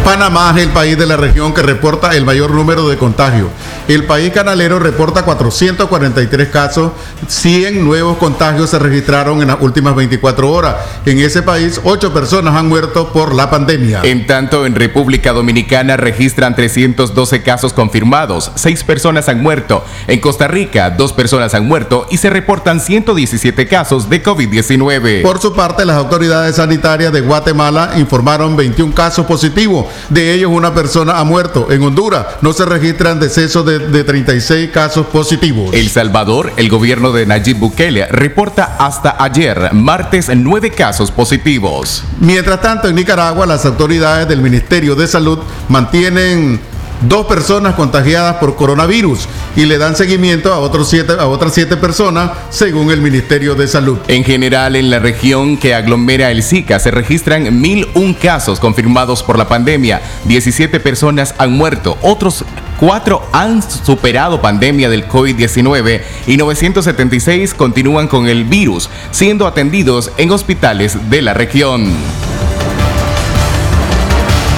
Panamá 0.08 0.54
es 0.56 0.64
el 0.64 0.70
país 0.70 0.98
de 0.98 1.06
la 1.06 1.18
región 1.18 1.54
que 1.54 1.62
reporta 1.62 2.16
el 2.16 2.24
mayor 2.24 2.52
número 2.52 2.88
de 2.88 2.96
contagios. 2.96 3.50
El 3.90 4.06
país 4.06 4.32
canalero 4.32 4.80
reporta 4.80 5.24
443 5.24 6.48
casos, 6.48 6.94
100 7.28 7.84
nuevos 7.84 8.18
contagios 8.18 8.70
se 8.70 8.80
registraron 8.80 9.42
en 9.42 9.50
las 9.50 9.58
últimas 9.60 9.96
24 9.96 10.50
horas. 10.50 10.78
En 11.06 11.20
ese 11.20 11.42
país, 11.42 11.82
8 11.84 12.14
personas 12.14 12.56
han 12.56 12.70
muerto 12.70 13.12
por 13.12 13.36
la 13.36 13.50
pandemia. 13.50 14.00
En 14.04 14.26
tanto, 14.28 14.66
en 14.66 14.76
República 14.76 15.34
Dominicana 15.34 15.98
registran 15.98 16.56
312 16.56 17.44
casos 17.44 17.74
confirmados, 17.74 18.54
6 18.56 18.86
personas 18.86 19.28
han 19.28 19.44
muerto. 19.44 19.84
En 20.08 20.22
Costa 20.22 20.48
Rica, 20.48 20.90
2 20.90 21.12
personas 21.12 21.54
han 21.54 21.68
muerto 21.68 22.08
y 22.10 22.16
se 22.16 22.30
reportan 22.30 22.80
117 22.80 23.68
casos 23.68 24.10
de 24.10 24.24
COVID-19. 24.24 25.22
Por 25.24 25.42
su 25.42 25.54
parte, 25.54 25.84
las 25.84 25.98
autoridades 25.98 26.56
sanitarias 26.56 27.12
de 27.12 27.20
Guatemala 27.20 27.92
informaron 27.98 28.56
21 28.56 28.96
casos 28.96 29.26
positivos. 29.26 29.88
De 30.10 30.34
ellos, 30.34 30.52
una 30.54 30.74
persona 30.74 31.20
ha 31.20 31.24
muerto. 31.24 31.72
En 31.72 31.84
Honduras 31.84 32.26
no 32.42 32.54
se 32.54 32.66
registran 32.66 33.20
decesos 33.20 33.66
de, 33.66 33.80
de 33.80 34.04
36 34.04 34.72
casos 34.72 35.08
positivos. 35.08 35.74
El 35.74 35.90
Salvador, 35.90 36.54
el 36.58 36.70
gobierno 36.70 37.12
de 37.12 37.26
Nayib 37.26 37.58
Bukele, 37.58 38.08
reporta 38.08 38.78
hasta 38.80 39.16
ayer, 39.24 39.74
martes, 39.74 40.30
9 40.34 40.72
casos 40.72 41.12
positivos. 41.12 42.04
Mientras 42.20 42.62
tanto, 42.62 42.88
en 42.88 42.96
Nicaragua, 42.96 43.46
las 43.46 43.66
autoridades 43.66 44.28
del 44.28 44.42
Ministerio 44.42 44.96
de 44.96 45.08
Salud 45.08 45.40
mantienen 45.70 46.60
dos 47.02 47.26
personas 47.28 47.76
contagiadas 47.76 48.36
por 48.38 48.56
coronavirus 48.56 49.28
y 49.56 49.66
le 49.66 49.78
dan 49.78 49.96
seguimiento 49.96 50.54
a, 50.54 50.86
siete, 50.86 51.14
a 51.20 51.28
otras 51.28 51.54
siete 51.54 51.78
personas 51.78 52.32
según 52.50 52.92
el 52.92 53.02
Ministerio 53.02 53.56
de 53.56 53.68
Salud. 53.68 53.98
En 54.08 54.24
general, 54.24 54.76
en 54.76 54.90
la 54.90 55.00
región 55.00 55.58
que 55.58 55.74
aglomera 55.74 56.32
el 56.32 56.44
Zika 56.44 56.80
se 56.80 56.92
registran 56.92 57.46
1.001 57.46 58.18
casos 58.18 58.60
confirmados 58.60 59.24
por 59.24 59.38
la 59.38 59.48
pandemia, 59.48 60.02
17 60.26 60.80
personas 60.80 61.36
han 61.38 61.52
muerto, 61.52 61.98
otros 62.02 62.44
Cuatro 62.80 63.28
han 63.32 63.64
superado 63.64 64.40
pandemia 64.40 64.88
del 64.88 65.08
COVID-19 65.08 66.02
y 66.28 66.38
976 66.38 67.56
continúan 67.56 68.08
con 68.08 68.28
el 68.28 68.44
virus, 68.44 68.88
siendo 69.10 69.48
atendidos 69.48 70.12
en 70.18 70.30
hospitales 70.30 71.10
de 71.10 71.24
la 71.24 71.34
región. 71.34 71.92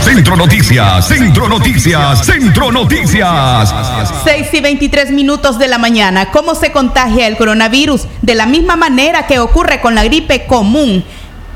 Centro 0.09 0.35
Noticias, 0.35 1.07
Centro 1.07 1.47
Noticias, 1.47 2.25
Centro 2.25 2.71
Noticias. 2.71 3.75
6 4.23 4.47
y 4.53 4.59
23 4.59 5.11
minutos 5.11 5.59
de 5.59 5.67
la 5.67 5.77
mañana. 5.77 6.31
¿Cómo 6.31 6.55
se 6.55 6.71
contagia 6.71 7.27
el 7.27 7.37
coronavirus? 7.37 8.07
De 8.23 8.33
la 8.33 8.47
misma 8.47 8.75
manera 8.75 9.27
que 9.27 9.37
ocurre 9.37 9.81
con 9.81 9.93
la 9.93 10.03
gripe 10.03 10.47
común. 10.47 11.05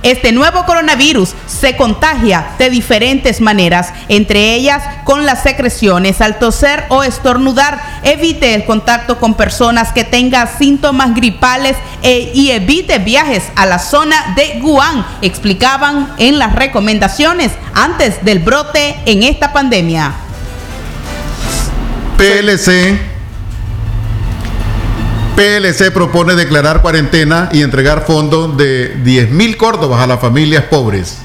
Este 0.03 0.33
nuevo 0.33 0.65
coronavirus 0.65 1.33
se 1.47 1.77
contagia 1.77 2.49
de 2.59 2.69
diferentes 2.69 3.39
maneras, 3.39 3.93
entre 4.09 4.53
ellas 4.53 4.83
con 5.05 5.25
las 5.25 5.43
secreciones. 5.43 6.19
Al 6.19 6.39
toser 6.39 6.83
o 6.89 7.03
estornudar, 7.03 7.81
evite 8.03 8.53
el 8.53 8.65
contacto 8.65 9.17
con 9.17 9.35
personas 9.35 9.93
que 9.93 10.03
tengan 10.03 10.49
síntomas 10.57 11.15
gripales 11.15 11.77
e- 12.01 12.31
y 12.33 12.51
evite 12.51 12.99
viajes 12.99 13.43
a 13.55 13.65
la 13.65 13.79
zona 13.79 14.33
de 14.35 14.59
Wuhan, 14.61 15.05
explicaban 15.21 16.13
en 16.17 16.37
las 16.37 16.53
recomendaciones 16.53 17.53
antes 17.73 18.23
del 18.25 18.39
brote 18.39 18.97
en 19.05 19.23
esta 19.23 19.53
pandemia. 19.53 20.11
PLC 22.17 23.12
PLC 25.35 25.91
propone 25.91 26.35
declarar 26.35 26.83
cuarentena 26.83 27.49
y 27.51 27.63
entregar 27.63 28.05
fondos 28.05 28.55
de 28.55 28.89
10 29.03 29.31
mil 29.31 29.57
córdobas 29.57 29.99
a 29.99 30.05
las 30.05 30.19
familias 30.19 30.65
pobres. 30.65 31.17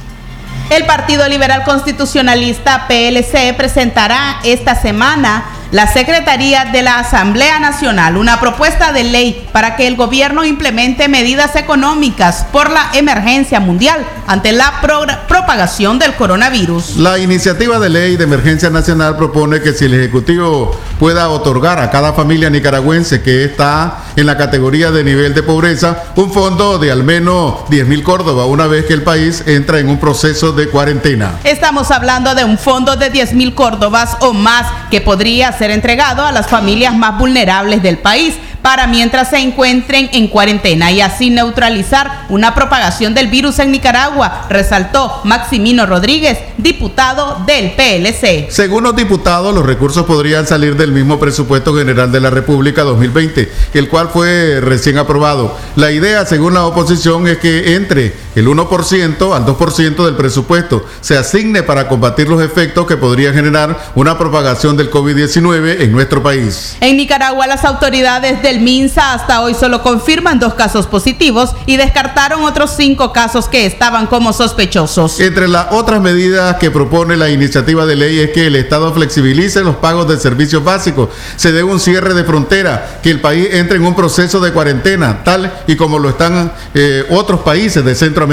El 0.71 0.87
Partido 0.87 1.29
Liberal 1.29 1.62
Constitucionalista 1.64 2.87
PLC 2.88 3.55
presentará 3.55 4.40
esta 4.44 4.81
semana 4.81 5.44
la 5.70 5.87
Secretaría 5.92 6.64
de 6.66 6.81
la 6.83 6.98
Asamblea 6.98 7.59
Nacional 7.61 8.16
una 8.16 8.40
propuesta 8.40 8.90
de 8.92 9.04
ley 9.04 9.46
para 9.52 9.76
que 9.76 9.87
el 9.87 9.96
gobierno 9.96 10.44
implemente 10.46 11.09
medidas 11.09 11.57
económicas 11.57 12.46
por 12.50 12.70
la 12.70 12.88
emergencia 12.94 13.61
mundial 13.61 14.02
ante 14.26 14.52
la 14.52 14.81
pro- 14.81 15.04
propagación 15.28 15.98
del 15.98 16.14
coronavirus. 16.14 16.96
La 16.96 17.18
iniciativa 17.18 17.78
de 17.78 17.90
ley 17.90 18.16
de 18.16 18.24
emergencia 18.24 18.70
nacional 18.70 19.16
propone 19.18 19.61
que 19.61 19.72
si 19.74 19.85
el 19.85 19.94
Ejecutivo 19.94 20.74
pueda 20.98 21.28
otorgar 21.28 21.78
a 21.81 21.90
cada 21.90 22.14
familia 22.14 22.48
nicaragüense 22.48 23.20
que 23.22 23.44
está 23.44 23.98
en 24.16 24.24
la 24.24 24.38
categoría 24.38 24.90
de 24.90 25.04
nivel 25.04 25.35
de 25.35 25.42
pobreza 25.42 26.02
un 26.16 26.33
fondo 26.33 26.78
de 26.78 26.90
al 26.90 27.04
menos 27.04 27.68
10 27.68 27.87
mil 27.88 28.02
córdobas 28.02 28.46
una 28.46 28.66
vez 28.66 28.87
que 28.87 28.94
el 28.94 29.02
país 29.02 29.42
entra 29.46 29.78
en 29.81 29.90
un 29.90 29.98
proceso 30.00 30.52
de 30.52 30.68
cuarentena. 30.70 31.33
Estamos 31.44 31.90
hablando 31.90 32.35
de 32.35 32.44
un 32.44 32.57
fondo 32.57 32.96
de 32.96 33.11
10 33.11 33.35
mil 33.35 33.54
córdobas 33.54 34.16
o 34.20 34.33
más 34.33 34.64
que 34.90 35.02
podría 35.02 35.52
ser 35.59 35.71
entregado 35.71 36.25
a 36.25 36.33
las 36.33 36.47
familias 36.47 36.97
más 36.97 37.18
vulnerables 37.18 37.83
del 37.83 37.99
país 37.99 38.35
para 38.62 38.87
mientras 38.87 39.31
se 39.31 39.38
encuentren 39.38 40.11
en 40.12 40.29
cuarentena 40.29 40.90
y 40.90 41.01
así 41.01 41.31
neutralizar 41.31 42.27
una 42.29 42.55
propagación 42.55 43.14
del 43.14 43.29
virus 43.29 43.59
en 43.61 43.71
Nicaragua, 43.71 44.47
resaltó 44.49 45.21
Maximino 45.25 45.87
Rodríguez, 45.87 46.38
diputado 46.59 47.44
del 47.47 47.73
PLC. 47.73 48.49
Según 48.51 48.85
los 48.85 48.97
diputados, 48.97 49.55
los 49.55 49.64
recursos 49.64 50.05
podrían 50.07 50.47
salir 50.47 50.77
del 50.77 50.92
mismo 50.92 51.18
presupuesto 51.18 51.75
general 51.75 52.11
de 52.11 52.21
la 52.21 52.31
República 52.31 52.83
2020, 52.83 53.51
el 53.75 53.88
cual 53.88 54.11
fue 54.12 54.61
recién 54.61 54.99
aprobado. 54.99 55.57
La 55.77 55.90
idea, 55.90 56.27
según 56.27 56.55
la 56.55 56.64
oposición, 56.66 57.29
es 57.29 57.38
que 57.38 57.75
entre 57.75 58.12
el 58.38 58.46
1% 58.46 59.35
al 59.35 59.44
2% 59.44 60.05
del 60.05 60.14
presupuesto 60.14 60.85
se 61.01 61.18
asigne 61.18 61.62
para 61.62 61.88
combatir 61.88 62.29
los 62.29 62.40
efectos 62.40 62.87
que 62.87 62.96
podría 62.96 63.33
generar 63.33 63.92
una 63.96 64.16
propagación 64.16 64.77
del 64.77 64.90
COVID-19 64.90 65.81
en 65.81 65.92
nuestro 65.92 66.22
país. 66.22 66.77
En 66.81 66.96
Nicaragua, 66.96 67.46
las 67.46 67.64
autoridades 67.64 68.40
del 68.42 68.61
MINSA 68.61 69.14
hasta 69.14 69.42
hoy 69.42 69.55
solo 69.55 69.83
confirman 69.83 70.38
dos 70.38 70.55
casos 70.55 70.87
positivos 70.87 71.51
y 71.66 71.77
descartaron 71.77 72.44
otros 72.44 72.74
cinco 72.77 73.12
casos 73.12 73.48
que 73.48 73.66
estaban 73.66 74.07
como 74.07 74.33
sospechosos. 74.33 75.18
Entre 75.18 75.48
las 75.48 75.72
otras 75.72 76.01
medidas 76.01 76.57
que 76.59 76.70
propone 76.70 77.16
la 77.16 77.31
iniciativa 77.31 77.87
de 77.87 77.96
ley 77.96 78.20
es 78.20 78.31
que 78.31 78.46
el 78.46 78.55
Estado 78.57 78.92
flexibilice 78.94 79.62
los 79.62 79.77
pagos 79.77 80.09
de 80.09 80.16
servicios 80.16 80.62
básicos, 80.62 81.09
se 81.37 81.51
dé 81.51 81.64
un 81.64 81.81
cierre 81.81 82.14
de 82.14 82.24
frontera, 82.24 83.01
que 83.03 83.11
el 83.11 83.20
país 83.20 83.48
entre 83.53 83.79
en 83.79 83.85
un 83.85 83.94
proceso 83.94 84.40
de 84.40 84.53
cuarentena, 84.53 85.24
tal 85.24 85.53
y 85.66 85.77
como 85.77 85.98
lo 85.98 86.11
están 86.11 86.53
eh, 86.74 87.05
otros 87.11 87.40
países 87.40 87.85
de 87.85 87.94
Centroamérica. 87.94 88.27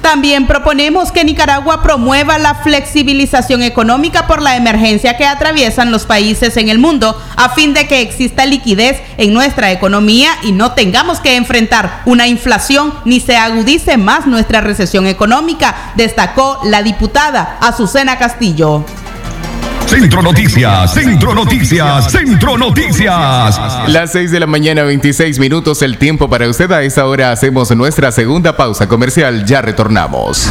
También 0.00 0.46
proponemos 0.46 1.12
que 1.12 1.24
Nicaragua 1.24 1.82
promueva 1.82 2.38
la 2.38 2.54
flexibilización 2.54 3.62
económica 3.62 4.26
por 4.26 4.42
la 4.42 4.56
emergencia 4.56 5.16
que 5.16 5.26
atraviesan 5.26 5.90
los 5.90 6.06
países 6.06 6.56
en 6.56 6.68
el 6.68 6.78
mundo 6.78 7.20
a 7.36 7.50
fin 7.50 7.74
de 7.74 7.86
que 7.86 8.00
exista 8.00 8.46
liquidez 8.46 9.00
en 9.18 9.34
nuestra 9.34 9.72
economía 9.72 10.30
y 10.42 10.52
no 10.52 10.72
tengamos 10.72 11.20
que 11.20 11.36
enfrentar 11.36 12.02
una 12.06 12.26
inflación 12.26 12.94
ni 13.04 13.20
se 13.20 13.36
agudice 13.36 13.96
más 13.96 14.26
nuestra 14.26 14.60
recesión 14.60 15.06
económica, 15.06 15.92
destacó 15.96 16.60
la 16.64 16.82
diputada 16.82 17.58
Azucena 17.60 18.18
Castillo. 18.18 18.84
Centro 19.86 20.20
Noticias, 20.20 20.92
Centro 20.92 21.34
Noticias, 21.34 22.10
Centro 22.10 22.58
Noticias. 22.58 23.88
Las 23.88 24.12
6 24.12 24.30
de 24.30 24.40
la 24.40 24.46
mañana, 24.46 24.82
26 24.82 25.38
minutos, 25.38 25.80
el 25.82 25.96
tiempo 25.98 26.28
para 26.28 26.48
usted. 26.48 26.70
A 26.72 26.82
esa 26.82 27.06
hora 27.06 27.32
hacemos 27.32 27.74
nuestra 27.74 28.10
segunda 28.12 28.56
pausa 28.56 28.88
comercial. 28.88 29.44
Ya 29.46 29.62
retornamos. 29.62 30.50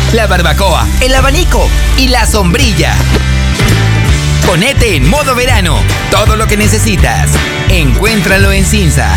la 0.13 0.27
barbacoa, 0.27 0.87
el 1.01 1.15
abanico 1.15 1.69
y 1.97 2.09
la 2.09 2.25
sombrilla. 2.25 2.93
Ponete 4.45 4.95
en 4.95 5.09
modo 5.09 5.35
verano, 5.35 5.77
todo 6.09 6.35
lo 6.35 6.47
que 6.47 6.57
necesitas. 6.57 7.29
Encuéntralo 7.69 8.51
en 8.51 8.65
Cinza. 8.65 9.09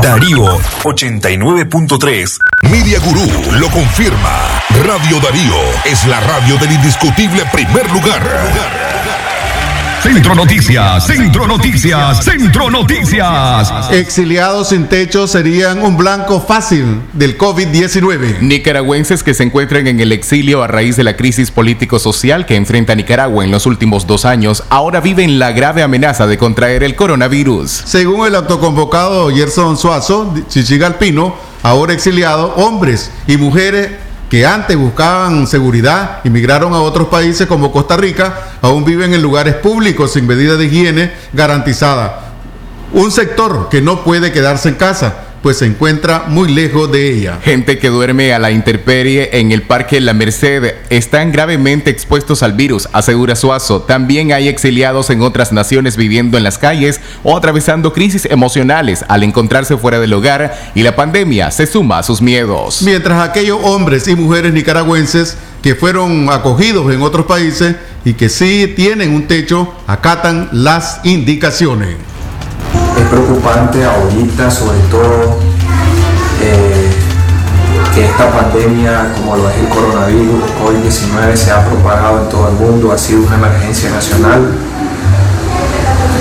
Darío 0.00 0.58
89.3. 0.84 2.38
Media 2.70 3.00
Gurú 3.00 3.26
lo 3.58 3.68
confirma. 3.70 4.62
Radio 4.84 5.18
Darío 5.20 5.56
es 5.84 6.06
la 6.06 6.20
radio 6.20 6.56
del 6.58 6.72
indiscutible 6.72 7.44
primer 7.52 7.90
lugar. 7.90 8.87
Centro 10.02 10.34
Noticias, 10.34 11.06
Centro 11.06 11.46
Noticias, 11.46 12.24
Centro 12.24 12.70
Noticias. 12.70 13.90
Exiliados 13.90 14.68
sin 14.68 14.86
techo 14.86 15.26
serían 15.26 15.82
un 15.82 15.96
blanco 15.96 16.40
fácil 16.40 17.02
del 17.12 17.36
COVID-19. 17.36 18.40
Nicaragüenses 18.40 19.22
que 19.22 19.34
se 19.34 19.42
encuentran 19.42 19.86
en 19.86 20.00
el 20.00 20.12
exilio 20.12 20.62
a 20.62 20.68
raíz 20.68 20.96
de 20.96 21.04
la 21.04 21.16
crisis 21.16 21.50
político-social 21.50 22.46
que 22.46 22.54
enfrenta 22.56 22.94
Nicaragua 22.94 23.44
en 23.44 23.50
los 23.50 23.66
últimos 23.66 24.06
dos 24.06 24.24
años, 24.24 24.62
ahora 24.70 25.00
viven 25.00 25.38
la 25.38 25.52
grave 25.52 25.82
amenaza 25.82 26.26
de 26.26 26.38
contraer 26.38 26.84
el 26.84 26.94
coronavirus. 26.94 27.70
Según 27.84 28.26
el 28.26 28.36
autoconvocado 28.36 29.28
Gerson 29.30 29.76
Suazo, 29.76 30.32
Chichigalpino, 30.48 31.34
ahora 31.62 31.92
exiliado, 31.92 32.54
hombres 32.54 33.10
y 33.26 33.36
mujeres 33.36 33.90
que 34.28 34.44
antes 34.44 34.76
buscaban 34.76 35.46
seguridad 35.46 36.20
y 36.24 36.30
migraron 36.30 36.74
a 36.74 36.80
otros 36.80 37.08
países 37.08 37.46
como 37.46 37.72
Costa 37.72 37.96
Rica, 37.96 38.40
aún 38.60 38.84
viven 38.84 39.14
en 39.14 39.22
lugares 39.22 39.54
públicos 39.54 40.12
sin 40.12 40.26
medidas 40.26 40.58
de 40.58 40.66
higiene 40.66 41.12
garantizada. 41.32 42.32
Un 42.92 43.10
sector 43.10 43.68
que 43.70 43.80
no 43.80 44.04
puede 44.04 44.32
quedarse 44.32 44.68
en 44.68 44.74
casa, 44.74 45.27
pues 45.42 45.58
se 45.58 45.66
encuentra 45.66 46.24
muy 46.28 46.52
lejos 46.52 46.90
de 46.90 47.12
ella. 47.12 47.38
Gente 47.42 47.78
que 47.78 47.88
duerme 47.88 48.32
a 48.32 48.38
la 48.38 48.50
intemperie 48.50 49.30
en 49.38 49.52
el 49.52 49.62
Parque 49.62 50.00
La 50.00 50.12
Merced 50.12 50.74
están 50.90 51.32
gravemente 51.32 51.90
expuestos 51.90 52.42
al 52.42 52.52
virus, 52.52 52.88
asegura 52.92 53.36
Suazo. 53.36 53.82
También 53.82 54.32
hay 54.32 54.48
exiliados 54.48 55.10
en 55.10 55.22
otras 55.22 55.52
naciones 55.52 55.96
viviendo 55.96 56.38
en 56.38 56.44
las 56.44 56.58
calles 56.58 57.00
o 57.22 57.36
atravesando 57.36 57.92
crisis 57.92 58.26
emocionales 58.26 59.04
al 59.08 59.22
encontrarse 59.22 59.76
fuera 59.76 60.00
del 60.00 60.12
hogar 60.12 60.72
y 60.74 60.82
la 60.82 60.96
pandemia 60.96 61.50
se 61.50 61.66
suma 61.66 61.98
a 61.98 62.02
sus 62.02 62.20
miedos. 62.20 62.82
Mientras 62.82 63.26
aquellos 63.26 63.58
hombres 63.62 64.08
y 64.08 64.16
mujeres 64.16 64.52
nicaragüenses 64.52 65.36
que 65.62 65.74
fueron 65.74 66.30
acogidos 66.30 66.92
en 66.92 67.02
otros 67.02 67.26
países 67.26 67.76
y 68.04 68.14
que 68.14 68.28
sí 68.28 68.72
tienen 68.76 69.12
un 69.12 69.26
techo, 69.26 69.72
acatan 69.86 70.48
las 70.52 71.00
indicaciones 71.04 71.96
es 73.00 73.08
preocupante 73.08 73.84
ahorita, 73.84 74.50
sobre 74.50 74.78
todo 74.90 75.38
eh, 76.42 76.90
que 77.94 78.04
esta 78.04 78.30
pandemia, 78.30 79.12
como 79.16 79.36
lo 79.36 79.48
es 79.50 79.56
el 79.58 79.68
coronavirus, 79.68 80.42
COVID-19, 80.60 81.36
se 81.36 81.50
ha 81.52 81.64
propagado 81.64 82.22
en 82.22 82.28
todo 82.28 82.48
el 82.48 82.54
mundo, 82.54 82.92
ha 82.92 82.98
sido 82.98 83.22
una 83.26 83.36
emergencia 83.36 83.90
nacional. 83.90 84.52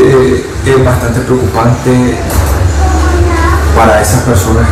Eh, 0.01 0.45
es 0.65 0.85
bastante 0.85 1.21
preocupante 1.21 2.15
para 3.75 4.01
esas 4.01 4.21
personas, 4.21 4.67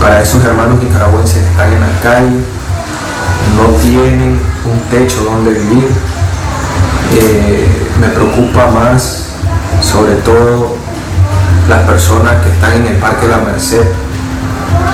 para 0.00 0.22
esos 0.22 0.42
hermanos 0.44 0.82
nicaragüenses 0.82 1.42
que 1.42 1.50
están 1.50 1.72
en 1.72 1.80
la 1.80 2.00
calle, 2.02 2.36
no 3.56 3.74
tienen 3.80 4.40
un 4.64 4.80
techo 4.90 5.24
donde 5.24 5.52
vivir. 5.52 5.88
Eh, 7.12 7.66
me 8.00 8.08
preocupa 8.08 8.68
más, 8.68 9.26
sobre 9.82 10.14
todo, 10.16 10.76
las 11.70 11.82
personas 11.82 12.42
que 12.42 12.50
están 12.50 12.72
en 12.72 12.86
el 12.88 12.96
Parque 12.96 13.26
de 13.26 13.32
la 13.32 13.38
Merced, 13.38 13.86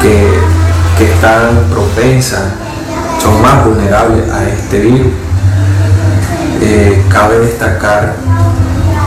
que, 0.02 0.38
que 0.98 1.10
están 1.10 1.56
propensas, 1.70 2.42
son 3.20 3.40
más 3.40 3.64
vulnerables 3.64 4.30
a 4.30 4.44
este 4.44 4.80
virus. 4.80 5.12
Eh, 6.60 7.02
cabe 7.08 7.38
destacar 7.38 8.12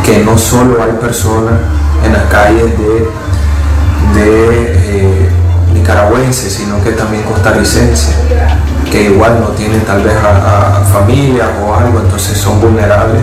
que 0.03 0.23
no 0.23 0.35
solo 0.35 0.83
hay 0.83 0.93
personas 0.93 1.53
en 2.03 2.13
las 2.13 2.23
calles 2.23 2.71
de, 2.79 3.09
de 4.19 4.73
eh, 4.75 5.29
nicaragüenses, 5.71 6.51
sino 6.51 6.83
que 6.83 6.91
también 6.93 7.21
costarricenses, 7.23 8.15
que 8.91 9.03
igual 9.03 9.39
no 9.41 9.49
tienen 9.49 9.81
tal 9.81 10.01
vez 10.01 10.15
a, 10.15 10.77
a 10.77 10.85
familia 10.85 11.49
o 11.63 11.75
algo, 11.75 11.99
entonces 11.99 12.35
son 12.35 12.59
vulnerables 12.59 13.21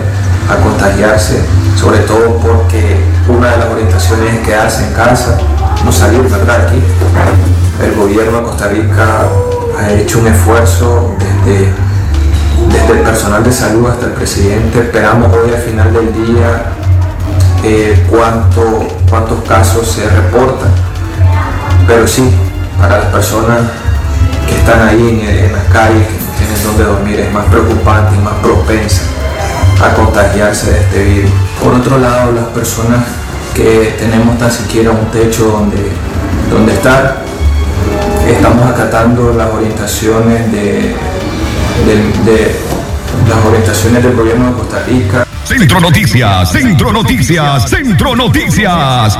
a 0.49 0.55
contagiarse, 0.63 1.41
sobre 1.75 1.99
todo 1.99 2.37
porque 2.37 2.95
una 3.27 3.51
de 3.51 3.57
las 3.57 3.67
orientaciones 3.69 4.33
es 4.35 4.39
quedarse 4.39 4.87
en 4.87 4.93
casa, 4.93 5.37
no 5.83 5.91
salir, 5.91 6.21
¿verdad? 6.21 6.67
Aquí 6.67 6.81
el 7.83 7.95
gobierno 7.95 8.37
de 8.37 8.43
Costa 8.43 8.67
Rica 8.69 9.27
ha 9.77 9.91
hecho 9.91 10.19
un 10.19 10.27
esfuerzo 10.27 11.15
desde, 11.19 11.71
desde 12.71 12.99
el 12.99 12.99
personal 12.99 13.43
de 13.43 13.51
salud 13.51 13.87
hasta 13.89 14.05
el 14.05 14.13
presidente. 14.13 14.79
Esperamos 14.79 15.31
hoy 15.33 15.53
al 15.53 15.61
final 15.61 15.93
del 15.93 16.13
día 16.13 16.63
eh, 17.63 18.05
cuánto, 18.09 18.87
cuántos 19.09 19.43
casos 19.43 19.87
se 19.87 20.07
reportan. 20.09 20.71
Pero 21.85 22.07
sí, 22.07 22.33
para 22.79 22.99
las 22.99 23.07
personas 23.07 23.59
que 24.47 24.55
están 24.55 24.87
ahí 24.87 25.21
en, 25.21 25.45
en 25.45 25.53
las 25.53 25.65
calles, 25.65 26.07
que 26.07 26.13
no 26.13 26.31
tienen 26.37 26.63
dónde 26.63 26.83
dormir, 26.83 27.19
es 27.19 27.33
más 27.33 27.45
preocupante 27.45 28.15
y 28.15 28.19
más 28.19 28.35
propensa 28.41 29.16
a 29.81 29.93
contagiarse 29.93 30.71
de 30.71 30.79
este 30.79 31.03
virus. 31.03 31.31
Por 31.63 31.73
otro 31.73 31.97
lado, 31.99 32.31
las 32.31 32.45
personas 32.45 33.05
que 33.53 33.95
tenemos 33.99 34.37
tan 34.37 34.51
siquiera 34.51 34.91
un 34.91 35.05
techo 35.11 35.45
donde, 35.45 35.77
donde 36.49 36.73
estar, 36.73 37.23
estamos 38.27 38.65
acatando 38.69 39.33
las 39.33 39.49
orientaciones 39.49 40.51
de, 40.51 40.95
de, 41.85 42.31
de 42.31 42.55
las 43.29 43.45
orientaciones 43.45 44.03
del 44.03 44.15
gobierno 44.15 44.47
de 44.47 44.53
Costa 44.53 44.83
Rica. 44.87 45.25
Centro 45.43 45.79
Noticias, 45.79 46.51
Centro 46.51 46.91
Noticias, 46.91 47.69
Centro 47.69 48.15
Noticias. 48.15 49.17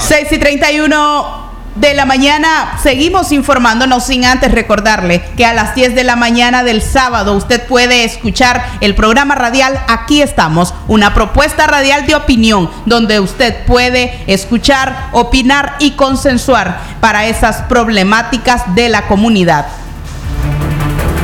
6 0.00 0.32
y 0.32 0.38
31 0.38 1.49
de 1.76 1.94
la 1.94 2.04
mañana 2.04 2.78
seguimos 2.82 3.32
informándonos 3.32 4.04
sin 4.04 4.24
antes 4.24 4.52
recordarle 4.52 5.22
que 5.36 5.44
a 5.44 5.54
las 5.54 5.74
10 5.74 5.94
de 5.94 6.04
la 6.04 6.16
mañana 6.16 6.64
del 6.64 6.82
sábado 6.82 7.34
usted 7.34 7.64
puede 7.66 8.04
escuchar 8.04 8.64
el 8.80 8.94
programa 8.94 9.34
radial 9.34 9.80
Aquí 9.88 10.22
estamos, 10.22 10.74
una 10.88 11.14
propuesta 11.14 11.66
radial 11.66 12.06
de 12.06 12.14
opinión 12.14 12.70
donde 12.86 13.20
usted 13.20 13.64
puede 13.66 14.22
escuchar, 14.26 15.08
opinar 15.12 15.76
y 15.78 15.92
consensuar 15.92 16.80
para 17.00 17.26
esas 17.26 17.62
problemáticas 17.62 18.74
de 18.74 18.88
la 18.88 19.06
comunidad. 19.06 19.66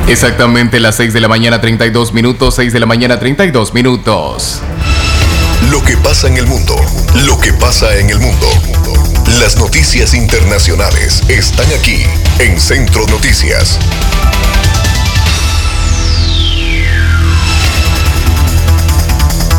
Exactamente 0.08 0.78
las 0.78 0.94
6 0.96 1.12
de 1.12 1.20
la 1.20 1.28
mañana 1.28 1.60
32 1.60 2.12
minutos, 2.12 2.54
6 2.54 2.72
de 2.72 2.80
la 2.80 2.86
mañana 2.86 3.18
32 3.18 3.74
minutos. 3.74 4.62
Lo 5.70 5.82
que 5.82 5.96
pasa 5.96 6.28
en 6.28 6.36
el 6.36 6.46
mundo, 6.46 6.76
lo 7.24 7.40
que 7.40 7.52
pasa 7.52 7.96
en 7.96 8.10
el 8.10 8.20
mundo. 8.20 8.46
Las 9.26 9.56
noticias 9.56 10.14
internacionales 10.14 11.20
están 11.28 11.66
aquí 11.76 12.04
en 12.38 12.60
Centro 12.60 13.04
Noticias. 13.08 13.76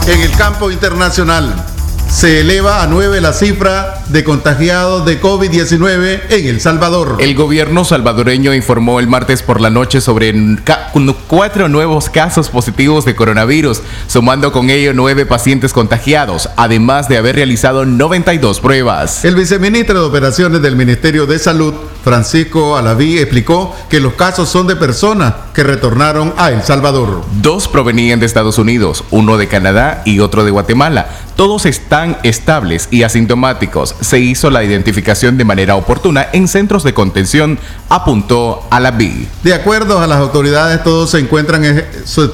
En 0.08 0.21
el 0.21 0.32
campo 0.38 0.71
internacional 0.71 1.76
se 2.17 2.39
eleva 2.39 2.82
a 2.82 2.88
9 2.88 3.21
la 3.21 3.32
cifra 3.32 4.03
de 4.08 4.23
contagiados 4.23 5.06
de 5.06 5.21
COVID-19 5.21 6.21
en 6.32 6.47
El 6.47 6.60
Salvador. 6.60 7.17
El 7.19 7.36
gobierno 7.36 7.86
salvadoreño 7.86 8.56
informó 8.56 8.99
el 8.99 9.06
martes 9.06 9.43
por 9.43 9.62
la 9.62 9.69
noche 9.69 10.01
sobre 10.01 10.34
cuatro 11.27 11.70
nuevos 11.70 12.09
casos 12.09 12.49
positivos 12.49 13.05
de 13.05 13.15
coronavirus, 13.15 13.84
sumando 14.07 14.51
con 14.51 14.72
ello 14.72 14.93
nueve 14.95 15.28
pacientes 15.28 15.74
contagiados, 15.74 16.49
además 16.57 17.07
de 17.07 17.18
haber 17.18 17.36
realizado 17.36 17.86
92 17.86 18.61
pruebas. 18.61 19.24
El 19.24 19.36
viceministro 19.36 20.01
de 20.01 20.07
Operaciones 20.07 20.63
del 20.63 20.76
Ministerio 20.76 21.28
de 21.28 21.38
Salud, 21.38 21.76
Francisco 22.03 22.78
Alaví, 22.78 23.20
explicó 23.20 23.76
que 23.91 23.99
los 23.99 24.13
casos 24.13 24.49
son 24.49 24.65
de 24.65 24.76
personas 24.76 25.36
que 25.53 25.61
retornaron 25.61 26.34
a 26.38 26.49
El 26.49 26.63
Salvador. 26.63 27.24
Dos 27.43 27.68
provenían 27.68 28.20
de 28.20 28.26
Estados 28.26 28.57
Unidos, 28.57 29.03
uno 29.11 29.38
de 29.38 29.47
Canadá 29.47 30.01
y 30.03 30.20
otro 30.20 30.43
de 30.43 30.49
Guatemala. 30.49 31.09
Todos 31.38 31.67
están 31.67 32.17
estables 32.23 32.88
y 32.89 33.03
asintomáticos. 33.03 33.93
Se 34.01 34.19
hizo 34.19 34.49
la 34.49 34.63
identificación 34.63 35.38
de 35.38 35.45
manera 35.45 35.75
oportuna 35.75 36.27
en 36.33 36.47
centros 36.47 36.83
de 36.83 36.95
contención, 36.95 37.59
apuntó 37.89 38.65
a 38.71 38.79
la 38.79 38.89
BI. 38.89 39.27
De 39.43 39.53
acuerdo 39.53 40.01
a 40.01 40.07
las 40.07 40.17
autoridades, 40.17 40.83
todos 40.83 41.11
se 41.11 41.19
encuentran, 41.19 41.63
eh, 41.63 41.85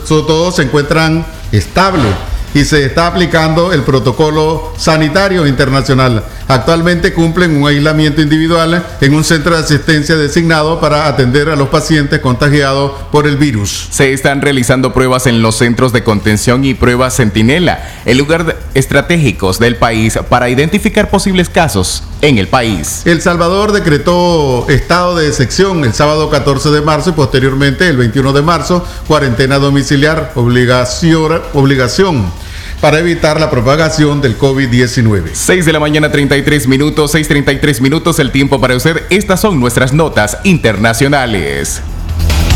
todos 0.07 0.55
se 0.55 0.63
encuentran 0.63 1.25
estables 1.51 2.13
y 2.53 2.65
se 2.65 2.85
está 2.85 3.07
aplicando 3.07 3.73
el 3.73 3.83
protocolo 3.83 4.73
sanitario 4.77 5.47
internacional. 5.47 6.23
Actualmente 6.47 7.13
cumplen 7.13 7.55
un 7.57 7.67
aislamiento 7.67 8.21
individual 8.21 8.85
en 9.01 9.13
un 9.13 9.23
centro 9.23 9.55
de 9.55 9.63
asistencia 9.63 10.15
designado 10.15 10.79
para 10.79 11.07
atender 11.07 11.49
a 11.49 11.55
los 11.55 11.69
pacientes 11.69 12.19
contagiados 12.19 12.91
por 13.11 13.27
el 13.27 13.37
virus. 13.37 13.87
Se 13.89 14.13
están 14.13 14.41
realizando 14.41 14.93
pruebas 14.93 15.25
en 15.25 15.41
los 15.41 15.55
centros 15.55 15.93
de 15.93 16.03
contención 16.03 16.63
y 16.65 16.73
pruebas 16.73 17.15
Centinela, 17.15 17.81
en 18.05 18.17
lugar 18.17 18.57
estratégicos 18.73 19.59
del 19.59 19.77
país 19.77 20.19
para 20.29 20.49
identificar 20.49 21.09
posibles 21.09 21.49
casos 21.49 22.03
en 22.21 22.37
el 22.37 22.47
país. 22.47 23.01
El 23.05 23.21
Salvador 23.21 23.71
decretó 23.71 24.67
estado 24.69 25.15
de 25.15 25.27
excepción 25.27 25.83
el 25.83 25.93
sábado 25.93 26.29
14 26.29 26.69
de 26.69 26.81
marzo 26.81 27.11
y 27.11 27.13
posteriormente 27.13 27.87
el 27.87 27.97
21 27.97 28.33
de 28.33 28.41
marzo 28.41 28.85
cuarentena 29.07 29.59
domiciliar, 29.59 30.31
obligación, 30.35 31.41
obligación 31.53 32.42
para 32.84 32.99
evitar 32.99 33.39
la 33.39 33.49
propagación 33.49 34.19
del 34.19 34.38
COVID-19. 34.38 35.29
6 35.31 35.65
de 35.65 35.71
la 35.71 35.79
mañana 35.79 36.11
33 36.11 36.67
minutos, 36.67 37.15
6.33 37.15 37.79
minutos 37.79 38.19
el 38.19 38.29
tiempo 38.29 38.59
para 38.59 38.75
usted. 38.75 39.03
Estas 39.09 39.39
son 39.39 39.57
nuestras 39.57 39.93
notas 39.93 40.38
internacionales. 40.43 41.81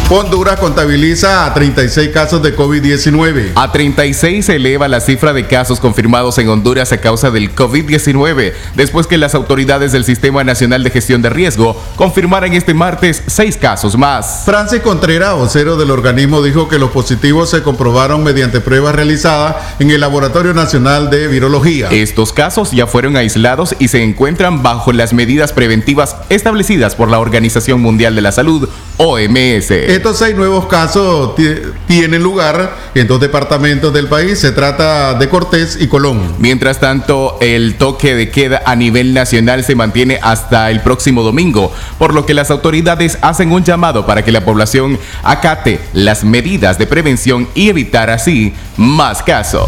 Honduras 0.10 0.58
contabiliza 0.58 1.46
a 1.46 1.54
36 1.54 2.12
casos 2.14 2.42
de 2.42 2.56
COVID-19. 2.56 3.52
A 3.56 3.74
36 3.74 4.46
se 4.46 4.56
eleva 4.56 4.88
la 4.88 5.02
cifra 5.02 5.34
de 5.34 5.48
casos 5.48 5.82
confirmados 5.82 6.38
en 6.38 6.48
Honduras 6.48 6.94
a 6.94 7.02
causa 7.02 7.30
del 7.30 7.54
COVID-19, 7.54 8.54
después 8.74 9.06
que 9.06 9.18
las 9.18 9.36
autoridades 9.36 9.92
del 9.92 10.06
Sistema 10.06 10.46
Nacional 10.46 10.86
de 10.86 10.92
Gestión 10.92 11.22
de 11.22 11.30
Riesgo 11.30 11.76
confirmaran 11.98 12.54
este 12.54 12.74
martes 12.74 13.22
seis 13.28 13.58
casos 13.58 13.98
más. 13.98 14.44
Francis 14.46 14.80
Contreras, 14.80 15.36
vocero 15.36 15.76
del 15.76 15.92
organismo, 15.92 16.42
dijo 16.42 16.70
que 16.70 16.80
los 16.80 16.92
positivos 16.92 17.50
se 17.50 17.62
comprobaron 17.62 18.24
mediante 18.24 18.62
pruebas 18.62 18.96
realizadas 18.96 19.58
en 19.80 19.92
el 19.92 20.00
Laboratorio 20.00 20.54
Nacional 20.54 21.10
de 21.10 21.28
Virología. 21.28 21.90
Estos 21.92 22.32
casos 22.32 22.72
ya 22.72 22.88
fueron 22.88 23.18
aislados 23.18 23.76
y 23.78 23.90
se 23.90 24.02
encuentran 24.04 24.64
bajo 24.64 24.94
las 24.94 25.12
medidas 25.12 25.52
preventivas 25.52 26.16
establecidas 26.30 26.96
por 26.96 27.12
la 27.12 27.20
Organización 27.20 27.82
Mundial 27.82 28.16
de 28.16 28.22
la 28.22 28.32
Salud, 28.32 28.70
OMS. 28.96 29.97
Estos 29.98 30.20
seis 30.20 30.36
nuevos 30.36 30.68
casos 30.68 31.34
ti- 31.36 31.56
tienen 31.88 32.22
lugar 32.22 32.78
en 32.94 33.08
dos 33.08 33.20
departamentos 33.20 33.92
del 33.92 34.06
país. 34.08 34.38
Se 34.40 34.52
trata 34.52 35.16
de 35.16 35.28
Cortés 35.28 35.76
y 35.82 35.88
Colón. 35.88 36.36
Mientras 36.38 36.80
tanto, 36.80 37.36
el 37.42 37.76
toque 37.80 38.14
de 38.14 38.30
queda 38.30 38.62
a 38.68 38.76
nivel 38.76 39.16
nacional 39.16 39.64
se 39.64 39.74
mantiene 39.74 40.20
hasta 40.22 40.70
el 40.70 40.82
próximo 40.82 41.24
domingo, 41.24 41.74
por 41.98 42.14
lo 42.14 42.28
que 42.28 42.36
las 42.36 42.52
autoridades 42.52 43.18
hacen 43.22 43.52
un 43.52 43.64
llamado 43.64 44.06
para 44.06 44.24
que 44.24 44.32
la 44.32 44.46
población 44.46 45.00
acate 45.24 45.80
las 45.94 46.24
medidas 46.24 46.78
de 46.78 46.86
prevención 46.86 47.48
y 47.56 47.70
evitar 47.70 48.12
así 48.12 48.54
más 48.78 49.24
casos. 49.24 49.66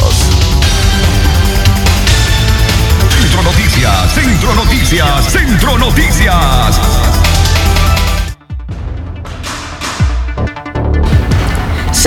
Centro 3.20 3.42
Noticias, 3.42 4.14
Centro 4.14 4.54
Noticias, 4.54 5.32
Centro 5.32 5.78
Noticias. 5.80 6.80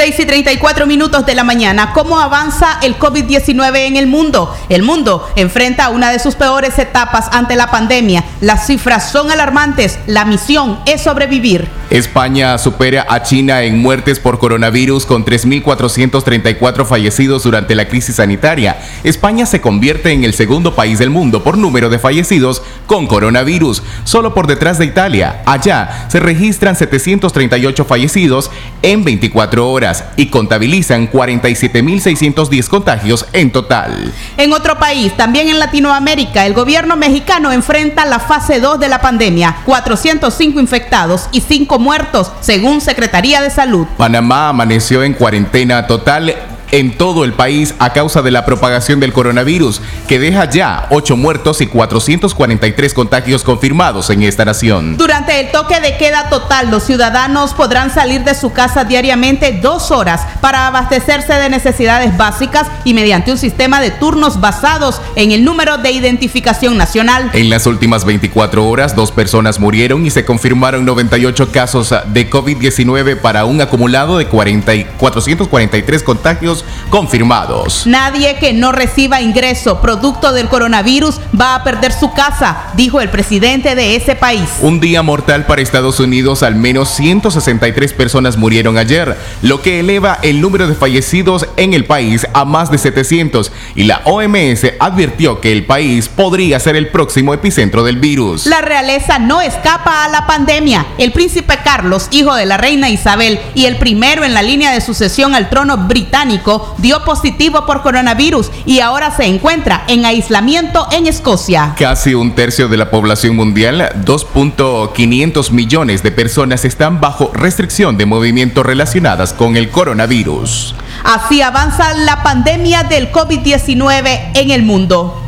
Seis 0.02 0.18
y 0.18 0.26
34 0.26 0.84
minutos 0.84 1.24
de 1.26 1.36
la 1.36 1.44
mañana. 1.44 1.92
¿Cómo 1.92 2.18
avanza 2.18 2.80
el 2.82 2.98
COVID-19 2.98 3.86
en 3.86 3.96
el 3.96 4.08
mundo? 4.08 4.52
El 4.68 4.82
mundo 4.82 5.30
enfrenta 5.36 5.90
una 5.90 6.10
de 6.10 6.18
sus 6.18 6.34
peores 6.34 6.76
etapas 6.80 7.28
ante 7.30 7.54
la 7.54 7.70
pandemia. 7.70 8.24
Las 8.40 8.66
cifras 8.66 9.12
son 9.12 9.30
alarmantes. 9.30 10.00
La 10.08 10.24
misión 10.24 10.80
es 10.86 11.02
sobrevivir. 11.02 11.68
España 11.92 12.56
supera 12.56 13.04
a 13.06 13.22
China 13.22 13.64
en 13.64 13.78
muertes 13.78 14.18
por 14.18 14.38
coronavirus 14.38 15.04
con 15.04 15.26
3.434 15.26 16.86
fallecidos 16.86 17.42
durante 17.42 17.74
la 17.74 17.86
crisis 17.86 18.16
sanitaria. 18.16 18.78
España 19.04 19.44
se 19.44 19.60
convierte 19.60 20.10
en 20.10 20.24
el 20.24 20.32
segundo 20.32 20.74
país 20.74 20.98
del 20.98 21.10
mundo 21.10 21.44
por 21.44 21.58
número 21.58 21.90
de 21.90 21.98
fallecidos 21.98 22.62
con 22.86 23.06
coronavirus, 23.06 23.82
solo 24.04 24.32
por 24.32 24.46
detrás 24.46 24.78
de 24.78 24.86
Italia. 24.86 25.42
Allá 25.44 26.06
se 26.08 26.18
registran 26.18 26.76
738 26.76 27.84
fallecidos 27.84 28.50
en 28.80 29.04
24 29.04 29.70
horas 29.70 30.04
y 30.16 30.28
contabilizan 30.28 31.10
47.610 31.10 32.68
contagios 32.68 33.26
en 33.34 33.52
total. 33.52 34.14
En 34.38 34.54
otro 34.54 34.78
país, 34.78 35.14
también 35.14 35.50
en 35.50 35.58
Latinoamérica, 35.58 36.46
el 36.46 36.54
gobierno 36.54 36.96
mexicano 36.96 37.52
enfrenta 37.52 38.06
la 38.06 38.18
fase 38.18 38.60
2 38.60 38.80
de 38.80 38.88
la 38.88 39.02
pandemia. 39.02 39.56
405 39.66 40.58
infectados 40.58 41.28
y 41.32 41.42
5 41.42 41.81
muertos, 41.82 42.32
según 42.40 42.80
Secretaría 42.80 43.42
de 43.42 43.50
Salud. 43.50 43.86
Panamá 43.96 44.48
amaneció 44.48 45.02
en 45.02 45.12
cuarentena 45.12 45.86
total 45.86 46.34
en 46.72 46.96
todo 46.96 47.24
el 47.24 47.34
país 47.34 47.74
a 47.78 47.92
causa 47.92 48.22
de 48.22 48.30
la 48.30 48.44
propagación 48.44 48.98
del 48.98 49.12
coronavirus, 49.12 49.80
que 50.08 50.18
deja 50.18 50.50
ya 50.50 50.86
8 50.90 51.16
muertos 51.16 51.60
y 51.60 51.66
443 51.66 52.94
contagios 52.94 53.44
confirmados 53.44 54.10
en 54.10 54.22
esta 54.22 54.44
nación. 54.44 54.96
Durante 54.96 55.38
el 55.38 55.52
toque 55.52 55.80
de 55.80 55.96
queda 55.98 56.30
total, 56.30 56.70
los 56.70 56.82
ciudadanos 56.82 57.52
podrán 57.54 57.92
salir 57.92 58.24
de 58.24 58.34
su 58.34 58.52
casa 58.52 58.84
diariamente 58.84 59.60
dos 59.62 59.90
horas 59.90 60.26
para 60.40 60.66
abastecerse 60.66 61.34
de 61.34 61.50
necesidades 61.50 62.16
básicas 62.16 62.66
y 62.84 62.94
mediante 62.94 63.30
un 63.30 63.38
sistema 63.38 63.80
de 63.80 63.90
turnos 63.90 64.40
basados 64.40 65.00
en 65.14 65.32
el 65.32 65.44
número 65.44 65.76
de 65.76 65.92
identificación 65.92 66.78
nacional. 66.78 67.30
En 67.34 67.50
las 67.50 67.66
últimas 67.66 68.06
24 68.06 68.66
horas, 68.66 68.96
dos 68.96 69.12
personas 69.12 69.60
murieron 69.60 70.06
y 70.06 70.10
se 70.10 70.24
confirmaron 70.24 70.86
98 70.86 71.52
casos 71.52 71.94
de 72.06 72.30
COVID-19 72.30 73.20
para 73.20 73.44
un 73.44 73.60
acumulado 73.60 74.16
de 74.16 74.26
40 74.26 74.74
y 74.74 74.84
443 74.84 76.02
contagios 76.02 76.61
confirmados. 76.90 77.86
Nadie 77.86 78.36
que 78.36 78.52
no 78.52 78.72
reciba 78.72 79.20
ingreso 79.20 79.80
producto 79.80 80.32
del 80.32 80.48
coronavirus 80.48 81.20
va 81.38 81.54
a 81.54 81.64
perder 81.64 81.92
su 81.92 82.12
casa, 82.12 82.64
dijo 82.74 83.00
el 83.00 83.08
presidente 83.08 83.74
de 83.74 83.96
ese 83.96 84.14
país. 84.14 84.48
Un 84.60 84.80
día 84.80 85.02
mortal 85.02 85.46
para 85.46 85.62
Estados 85.62 86.00
Unidos, 86.00 86.42
al 86.42 86.54
menos 86.54 86.88
163 86.90 87.92
personas 87.92 88.36
murieron 88.36 88.78
ayer, 88.78 89.16
lo 89.42 89.62
que 89.62 89.80
eleva 89.80 90.18
el 90.22 90.40
número 90.40 90.66
de 90.66 90.74
fallecidos 90.74 91.46
en 91.56 91.74
el 91.74 91.84
país 91.84 92.26
a 92.34 92.44
más 92.44 92.70
de 92.70 92.78
700 92.78 93.52
y 93.74 93.84
la 93.84 94.02
OMS 94.04 94.72
advirtió 94.78 95.40
que 95.40 95.52
el 95.52 95.64
país 95.64 96.08
podría 96.08 96.60
ser 96.60 96.76
el 96.76 96.88
próximo 96.88 97.34
epicentro 97.34 97.84
del 97.84 97.96
virus. 97.96 98.46
La 98.46 98.60
realeza 98.60 99.18
no 99.18 99.40
escapa 99.40 100.04
a 100.04 100.08
la 100.08 100.26
pandemia. 100.26 100.86
El 100.98 101.12
príncipe 101.12 101.58
Carlos, 101.64 102.08
hijo 102.10 102.34
de 102.34 102.46
la 102.46 102.56
reina 102.56 102.90
Isabel 102.90 103.40
y 103.54 103.66
el 103.66 103.76
primero 103.76 104.24
en 104.24 104.34
la 104.34 104.42
línea 104.42 104.72
de 104.72 104.80
sucesión 104.80 105.34
al 105.34 105.48
trono 105.48 105.78
británico, 105.78 106.51
dio 106.78 107.04
positivo 107.04 107.66
por 107.66 107.82
coronavirus 107.82 108.50
y 108.66 108.80
ahora 108.80 109.10
se 109.10 109.26
encuentra 109.26 109.84
en 109.88 110.04
aislamiento 110.04 110.86
en 110.92 111.06
Escocia. 111.06 111.74
Casi 111.78 112.14
un 112.14 112.34
tercio 112.34 112.68
de 112.68 112.76
la 112.76 112.90
población 112.90 113.36
mundial, 113.36 113.92
2.500 114.04 115.50
millones 115.50 116.02
de 116.02 116.10
personas 116.10 116.64
están 116.64 117.00
bajo 117.00 117.30
restricción 117.32 117.96
de 117.96 118.06
movimiento 118.06 118.62
relacionadas 118.62 119.32
con 119.32 119.56
el 119.56 119.70
coronavirus. 119.70 120.74
Así 121.04 121.42
avanza 121.42 121.94
la 121.94 122.22
pandemia 122.22 122.84
del 122.84 123.10
COVID-19 123.10 124.32
en 124.34 124.50
el 124.50 124.62
mundo. 124.62 125.22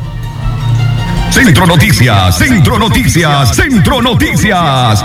Centro 1.31 1.65
Noticias, 1.65 2.37
Centro 2.37 2.79
Noticias, 2.79 3.55
Centro 3.55 4.01
Noticias. 4.01 5.03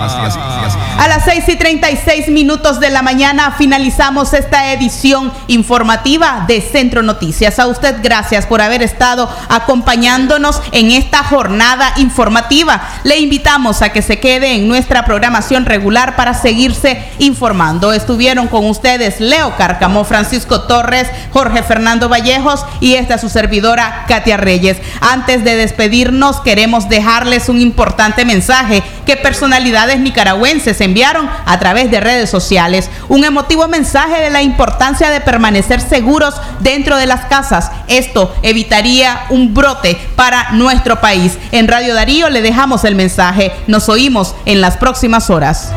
A 0.98 1.08
las 1.08 1.24
6 1.24 1.44
y 1.48 1.56
36 1.56 2.28
minutos 2.28 2.78
de 2.78 2.90
la 2.90 3.00
mañana 3.02 3.54
finalizamos 3.56 4.34
esta 4.34 4.72
edición 4.72 5.32
informativa 5.46 6.44
de 6.46 6.60
Centro 6.60 7.02
Noticias. 7.02 7.58
A 7.58 7.66
usted 7.68 7.96
gracias 8.02 8.44
por 8.46 8.60
haber 8.60 8.82
estado 8.82 9.28
acompañándonos 9.48 10.60
en 10.72 10.90
esta 10.90 11.24
jornada 11.24 11.94
informativa. 11.96 12.82
Le 13.04 13.18
invitamos 13.18 13.80
a 13.80 13.90
que 13.90 14.02
se 14.02 14.20
quede 14.20 14.54
en 14.54 14.68
nuestra 14.68 15.04
programación 15.04 15.64
regular 15.64 16.16
para 16.16 16.34
seguirse 16.34 17.02
informando. 17.18 17.92
Estuvieron 17.92 18.48
con 18.48 18.66
ustedes 18.66 19.20
Leo 19.20 19.56
Cárcamo, 19.56 20.04
Francisco 20.04 20.62
Torres, 20.62 21.08
Jorge 21.32 21.62
Fernando 21.62 22.08
Vallejos 22.08 22.66
y 22.80 22.94
esta 22.94 23.16
su 23.16 23.30
servidora 23.30 24.04
Katia 24.06 24.36
Reyes. 24.36 24.76
Antes 25.00 25.44
de 25.44 25.56
despedirnos, 25.56 26.40
queremos 26.40 26.88
dejarles 26.88 27.48
un 27.48 27.60
importante 27.60 28.24
mensaje 28.26 28.82
que 29.06 29.16
personalidades 29.16 30.00
nicaragüenses 30.00 30.79
enviaron 30.84 31.28
a 31.46 31.58
través 31.58 31.90
de 31.90 32.00
redes 32.00 32.30
sociales. 32.30 32.90
Un 33.08 33.24
emotivo 33.24 33.68
mensaje 33.68 34.20
de 34.20 34.30
la 34.30 34.42
importancia 34.42 35.10
de 35.10 35.20
permanecer 35.20 35.80
seguros 35.80 36.34
dentro 36.60 36.96
de 36.96 37.06
las 37.06 37.26
casas. 37.26 37.70
Esto 37.88 38.34
evitaría 38.42 39.22
un 39.30 39.54
brote 39.54 39.98
para 40.16 40.52
nuestro 40.52 41.00
país. 41.00 41.38
En 41.52 41.68
Radio 41.68 41.94
Darío 41.94 42.28
le 42.30 42.42
dejamos 42.42 42.84
el 42.84 42.94
mensaje. 42.94 43.52
Nos 43.66 43.88
oímos 43.88 44.34
en 44.44 44.60
las 44.60 44.76
próximas 44.76 45.30
horas. 45.30 45.72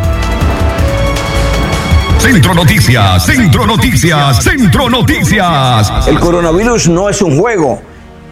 Centro 2.20 2.54
Noticias, 2.54 3.26
Centro 3.26 3.68
Noticias, 3.68 4.44
Centro 4.44 4.90
Noticias. 4.90 6.08
El 6.08 6.20
coronavirus 6.20 6.88
no 6.88 7.10
es 7.10 7.22
un 7.22 7.38
juego. 7.38 7.82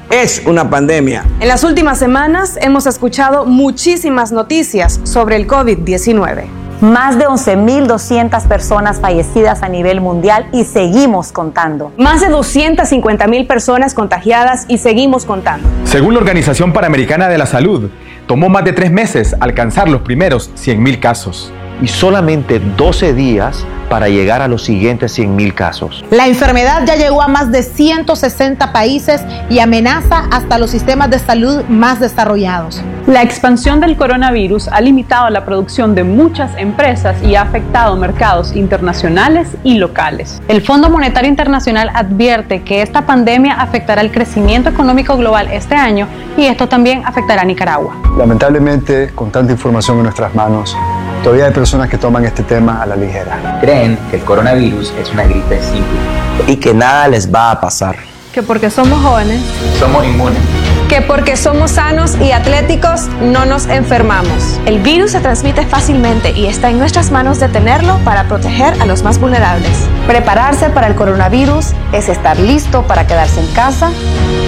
es 0.10 0.42
una 0.46 0.70
pandemia. 0.70 1.26
En 1.40 1.48
las 1.48 1.64
últimas 1.64 1.98
semanas 1.98 2.58
hemos 2.62 2.86
escuchado 2.86 3.46
muchísimas 3.46 4.32
noticias 4.32 5.00
sobre 5.04 5.38
el 5.38 5.48
COVID-19. 5.48 6.61
Más 6.82 7.20
de 7.20 7.28
11.200 7.28 8.48
personas 8.48 9.00
fallecidas 9.00 9.62
a 9.62 9.70
nivel 9.70 10.02
mundial 10.02 10.48
y 10.52 10.64
seguimos 10.64 11.32
contando. 11.32 11.94
Más 11.96 12.22
de 12.22 12.30
250.000 12.30 13.46
personas 13.46 13.94
contagiadas 13.94 14.66
y 14.68 14.80
seguimos 14.80 15.26
contando. 15.26 15.70
Según 15.84 16.16
la 16.16 16.22
Organización 16.22 16.74
Panamericana 16.74 17.30
de 17.30 17.38
la 17.38 17.46
Salud, 17.46 17.92
tomó 18.26 18.50
más 18.50 18.66
de 18.66 18.74
tres 18.74 18.92
meses 18.92 19.36
alcanzar 19.40 19.90
los 19.90 20.02
primeros 20.02 20.50
100.000 20.56 21.00
casos. 21.00 21.54
Y 21.82 21.88
solamente 21.88 22.60
12 22.78 23.14
días 23.14 23.66
para 23.92 24.08
llegar 24.08 24.42
a 24.42 24.48
los 24.48 24.64
siguientes 24.64 25.20
100.000 25.20 25.54
casos. 25.54 26.06
La 26.12 26.26
enfermedad 26.26 26.84
ya 26.86 26.96
llegó 26.96 27.22
a 27.22 27.28
más 27.28 27.52
de 27.52 27.62
160 27.62 28.72
países 28.72 29.22
y 29.50 29.60
amenaza 29.60 30.28
hasta 30.32 30.58
los 30.58 30.72
sistemas 30.72 31.10
de 31.10 31.20
salud 31.20 31.64
más 31.68 32.00
desarrollados. 32.00 32.82
La 33.06 33.22
expansión 33.22 33.82
del 33.82 33.98
coronavirus 33.98 34.70
ha 34.70 34.80
limitado 34.80 35.30
la 35.30 35.44
producción 35.44 35.94
de 35.94 36.06
muchas 36.06 36.56
empresas 36.58 37.22
y 37.22 37.36
ha 37.36 37.42
afectado 37.42 37.98
mercados 37.98 38.56
internacionales 38.56 39.50
y 39.66 39.78
locales. 39.78 40.42
El 40.48 40.62
Fondo 40.62 40.90
Monetario 40.90 41.30
Internacional 41.30 41.92
advierte 41.94 42.62
que 42.62 42.82
esta 42.82 43.06
pandemia 43.06 43.56
afectará 43.56 44.02
el 44.02 44.12
crecimiento 44.12 44.70
económico 44.70 45.18
global 45.18 45.50
este 45.52 45.76
año 45.76 46.08
y 46.38 46.46
esto 46.46 46.70
también 46.70 47.04
afectará 47.06 47.42
a 47.42 47.46
Nicaragua. 47.46 47.94
Lamentablemente, 48.18 49.12
con 49.14 49.32
tanta 49.32 49.52
información 49.52 49.98
en 49.98 50.04
nuestras 50.04 50.34
manos, 50.34 50.78
todavía 51.24 51.46
hay 51.46 51.52
personas 51.52 51.90
que 51.90 51.98
toman 51.98 52.26
este 52.26 52.44
tema 52.44 52.82
a 52.82 52.86
la 52.86 52.96
ligera. 52.96 53.60
Creen 53.62 53.98
que 54.10 54.18
el 54.18 54.24
coronavirus 54.24 54.94
es 55.00 55.12
una 55.12 55.24
gripe 55.24 55.62
simple. 55.62 56.00
Y 56.48 56.58
que 56.58 56.74
nada 56.74 57.08
les 57.08 57.32
va 57.32 57.52
a 57.52 57.62
pasar. 57.62 57.96
Que 58.34 58.42
porque 58.42 58.70
somos 58.70 59.02
jóvenes, 59.02 59.42
somos 59.80 60.06
inmunes. 60.06 60.61
Que 60.92 61.02
porque 61.02 61.38
somos 61.38 61.72
sanos 61.72 62.18
y 62.20 62.34
atléticos 62.34 63.08
no 63.22 63.46
nos 63.46 63.68
enfermamos. 63.68 64.60
El 64.66 64.80
virus 64.80 65.12
se 65.12 65.22
transmite 65.22 65.66
fácilmente 65.66 66.32
y 66.32 66.48
está 66.48 66.70
en 66.70 66.80
nuestras 66.80 67.12
manos 67.12 67.40
detenerlo 67.40 67.98
para 68.00 68.28
proteger 68.28 68.74
a 68.82 68.86
los 68.86 69.02
más 69.02 69.18
vulnerables. 69.18 69.72
Prepararse 70.06 70.70
para 70.70 70.88
el 70.88 70.96
coronavirus 70.96 71.68
es 71.94 72.10
estar 72.10 72.38
listo 72.38 72.86
para 72.88 73.08
quedarse 73.08 73.40
en 73.40 73.48
casa 73.54 73.90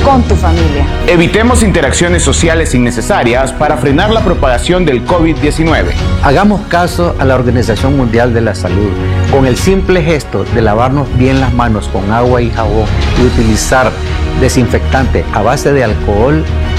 con 0.04 0.22
tu 0.24 0.36
familia. 0.36 0.86
Evitemos 1.08 1.64
interacciones 1.64 2.24
sociales 2.24 2.76
innecesarias 2.76 3.54
para 3.54 3.78
frenar 3.78 4.12
la 4.12 4.20
propagación 4.20 4.84
del 4.84 5.06
COVID-19. 5.06 5.94
Hagamos 6.24 6.60
caso 6.68 7.16
a 7.20 7.26
la 7.26 7.36
Organización 7.36 7.96
Mundial 7.96 8.34
de 8.34 8.42
la 8.42 8.54
Salud 8.54 8.92
con 9.32 9.46
el 9.46 9.56
simple 9.56 10.04
gesto 10.04 10.44
de 10.44 10.62
lavarnos 10.62 11.08
bien 11.18 11.40
las 11.40 11.54
manos 11.54 11.88
con 11.88 12.12
agua 12.12 12.42
y 12.42 12.50
jabón 12.50 12.86
y 13.22 13.28
utilizar 13.28 13.94
desinfectante 14.40 15.24
a 15.34 15.42
base 15.42 15.72
de 15.72 15.84
alcohol, 15.84 16.33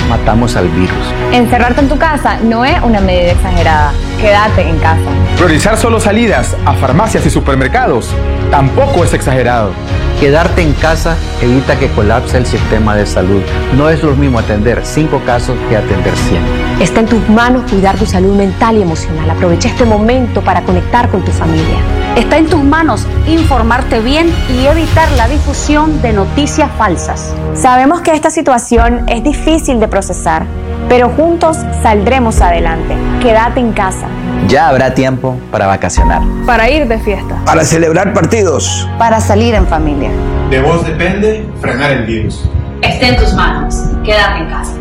matamos 0.09 0.57
al 0.57 0.68
virus. 0.68 1.05
Encerrarte 1.32 1.80
en 1.80 1.88
tu 1.88 1.98
casa 1.98 2.38
no 2.42 2.64
es 2.64 2.80
una 2.82 3.00
medida 3.00 3.32
exagerada. 3.32 3.92
Quédate 4.20 4.68
en 4.68 4.78
casa. 4.78 5.00
Priorizar 5.36 5.76
solo 5.76 6.00
salidas 6.00 6.57
a 6.64 6.74
farmacias 6.74 7.26
y 7.26 7.30
supermercados 7.30 8.11
tampoco 8.50 9.05
es 9.05 9.12
exagerado. 9.12 9.72
Quedarte 10.20 10.62
en 10.62 10.72
casa 10.74 11.16
evita 11.42 11.76
que 11.78 11.88
colapse 11.88 12.38
el 12.38 12.46
sistema 12.46 12.94
de 12.94 13.05
salud. 13.05 13.42
No 13.76 13.90
es 13.90 14.02
lo 14.02 14.14
mismo 14.14 14.38
atender 14.38 14.80
5 14.84 15.22
casos 15.26 15.57
que 15.68 15.76
atender 15.76 16.14
100. 16.16 16.42
Está 16.80 17.00
en 17.00 17.07
tus 17.07 17.28
manos 17.28 17.70
cuidar 17.70 17.96
tu 17.96 18.07
salud 18.07 18.34
mental 18.36 18.76
y 18.76 18.82
emocional. 18.82 19.28
Aprovecha 19.28 19.68
este 19.68 19.84
momento 19.84 20.40
para 20.40 20.62
conectar 20.62 21.09
con 21.09 21.24
tu 21.24 21.32
familia. 21.32 21.78
Está 22.17 22.39
en 22.39 22.47
tus 22.47 22.62
manos 22.62 23.09
informarte 23.27 23.99
bien 23.99 24.33
y 24.49 24.67
evitar 24.67 25.11
la 25.12 25.27
difusión 25.27 26.01
de 26.01 26.12
noticias 26.12 26.71
falsas. 26.79 27.35
Sabemos 27.55 28.03
que 28.03 28.12
esta 28.12 28.31
situación 28.31 29.05
es 29.09 29.25
difícil 29.25 29.81
de 29.81 29.89
procesar, 29.89 30.47
pero 30.89 31.09
juntos 31.09 31.59
saldremos 31.83 32.41
adelante. 32.41 32.95
Quédate 33.21 33.59
en 33.59 33.73
casa. 33.73 34.07
Ya 34.47 34.69
habrá 34.69 34.95
tiempo 34.95 35.37
para 35.51 35.67
vacacionar. 35.67 36.23
Para 36.47 36.71
ir 36.71 36.87
de 36.87 37.01
fiesta. 37.01 37.35
Para 37.45 37.65
celebrar 37.65 38.12
partidos. 38.12 38.89
Para 38.97 39.21
salir 39.21 39.53
en 39.55 39.67
familia. 39.67 40.11
De 40.51 40.61
vos 40.61 40.87
depende 40.87 41.45
frenar 41.61 41.91
el 41.91 42.07
virus. 42.07 42.49
Está 42.81 43.09
en 43.09 43.17
tus 43.17 43.33
manos. 43.35 43.75
Quédate 44.05 44.39
en 44.39 44.51
casa. 44.51 44.73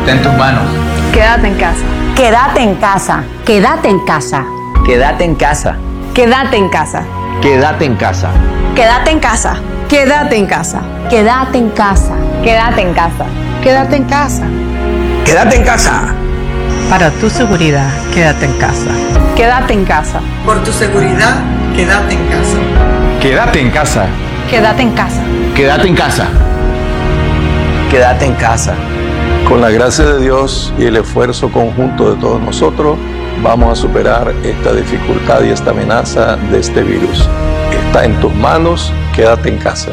Está 0.00 0.12
en 0.12 0.22
tus 0.22 0.32
manos. 0.34 0.64
Quédate 1.14 1.46
en 1.46 1.54
casa. 1.54 1.84
Quédate 2.14 2.60
en 2.60 2.74
casa. 2.74 3.24
Quédate 3.46 3.88
en 3.88 3.98
casa. 4.04 4.44
Quédate 4.84 5.24
en 5.24 5.34
casa. 5.34 5.76
Quédate 6.14 6.58
en 6.58 6.68
casa. 6.68 7.04
Quédate 7.40 7.86
en 7.86 7.96
casa. 7.96 8.28
Quédate 8.74 9.10
en 9.10 9.18
casa. 9.18 9.56
Quédate 9.88 10.36
en 10.36 10.46
casa. 10.46 10.82
Quédate 11.08 11.58
en 11.58 11.70
casa. 11.70 12.14
Quédate 12.42 12.82
en 12.82 12.92
casa. 12.92 13.24
Quédate 13.62 13.96
en 13.96 14.04
casa. 14.04 14.42
Quédate 15.24 15.56
en 15.56 15.64
casa. 15.64 16.14
Para 16.90 17.10
tu 17.12 17.30
seguridad, 17.30 17.88
quédate 18.12 18.44
en 18.44 18.52
casa. 18.58 18.90
Quédate 19.34 19.72
en 19.72 19.84
casa. 19.86 20.20
Por 20.44 20.62
tu 20.62 20.70
seguridad, 20.70 21.36
quédate 21.74 22.12
en 22.12 22.26
casa. 22.26 22.58
Quédate 23.18 23.60
en 23.60 23.70
casa. 23.70 24.06
Quédate 24.50 24.82
en 24.82 24.90
casa. 24.92 25.22
Quédate 25.54 25.88
en 25.88 25.94
casa. 25.94 26.26
Quédate 27.90 28.26
en 28.26 28.34
casa. 28.34 28.74
Con 29.48 29.62
la 29.62 29.70
gracia 29.70 30.04
de 30.04 30.20
Dios 30.20 30.74
y 30.78 30.84
el 30.84 30.96
esfuerzo 30.96 31.50
conjunto 31.50 32.12
de 32.12 32.20
todos 32.20 32.38
nosotros, 32.38 32.98
vamos 33.42 33.78
a 33.78 33.82
superar 33.82 34.34
esta 34.44 34.72
dificultad 34.72 35.42
y 35.42 35.50
esta 35.50 35.70
amenaza 35.70 36.36
de 36.36 36.58
este 36.58 36.82
virus. 36.82 37.28
Está 37.86 38.04
en 38.04 38.18
tus 38.20 38.34
manos, 38.34 38.92
quédate 39.14 39.48
en 39.48 39.58
casa. 39.58 39.92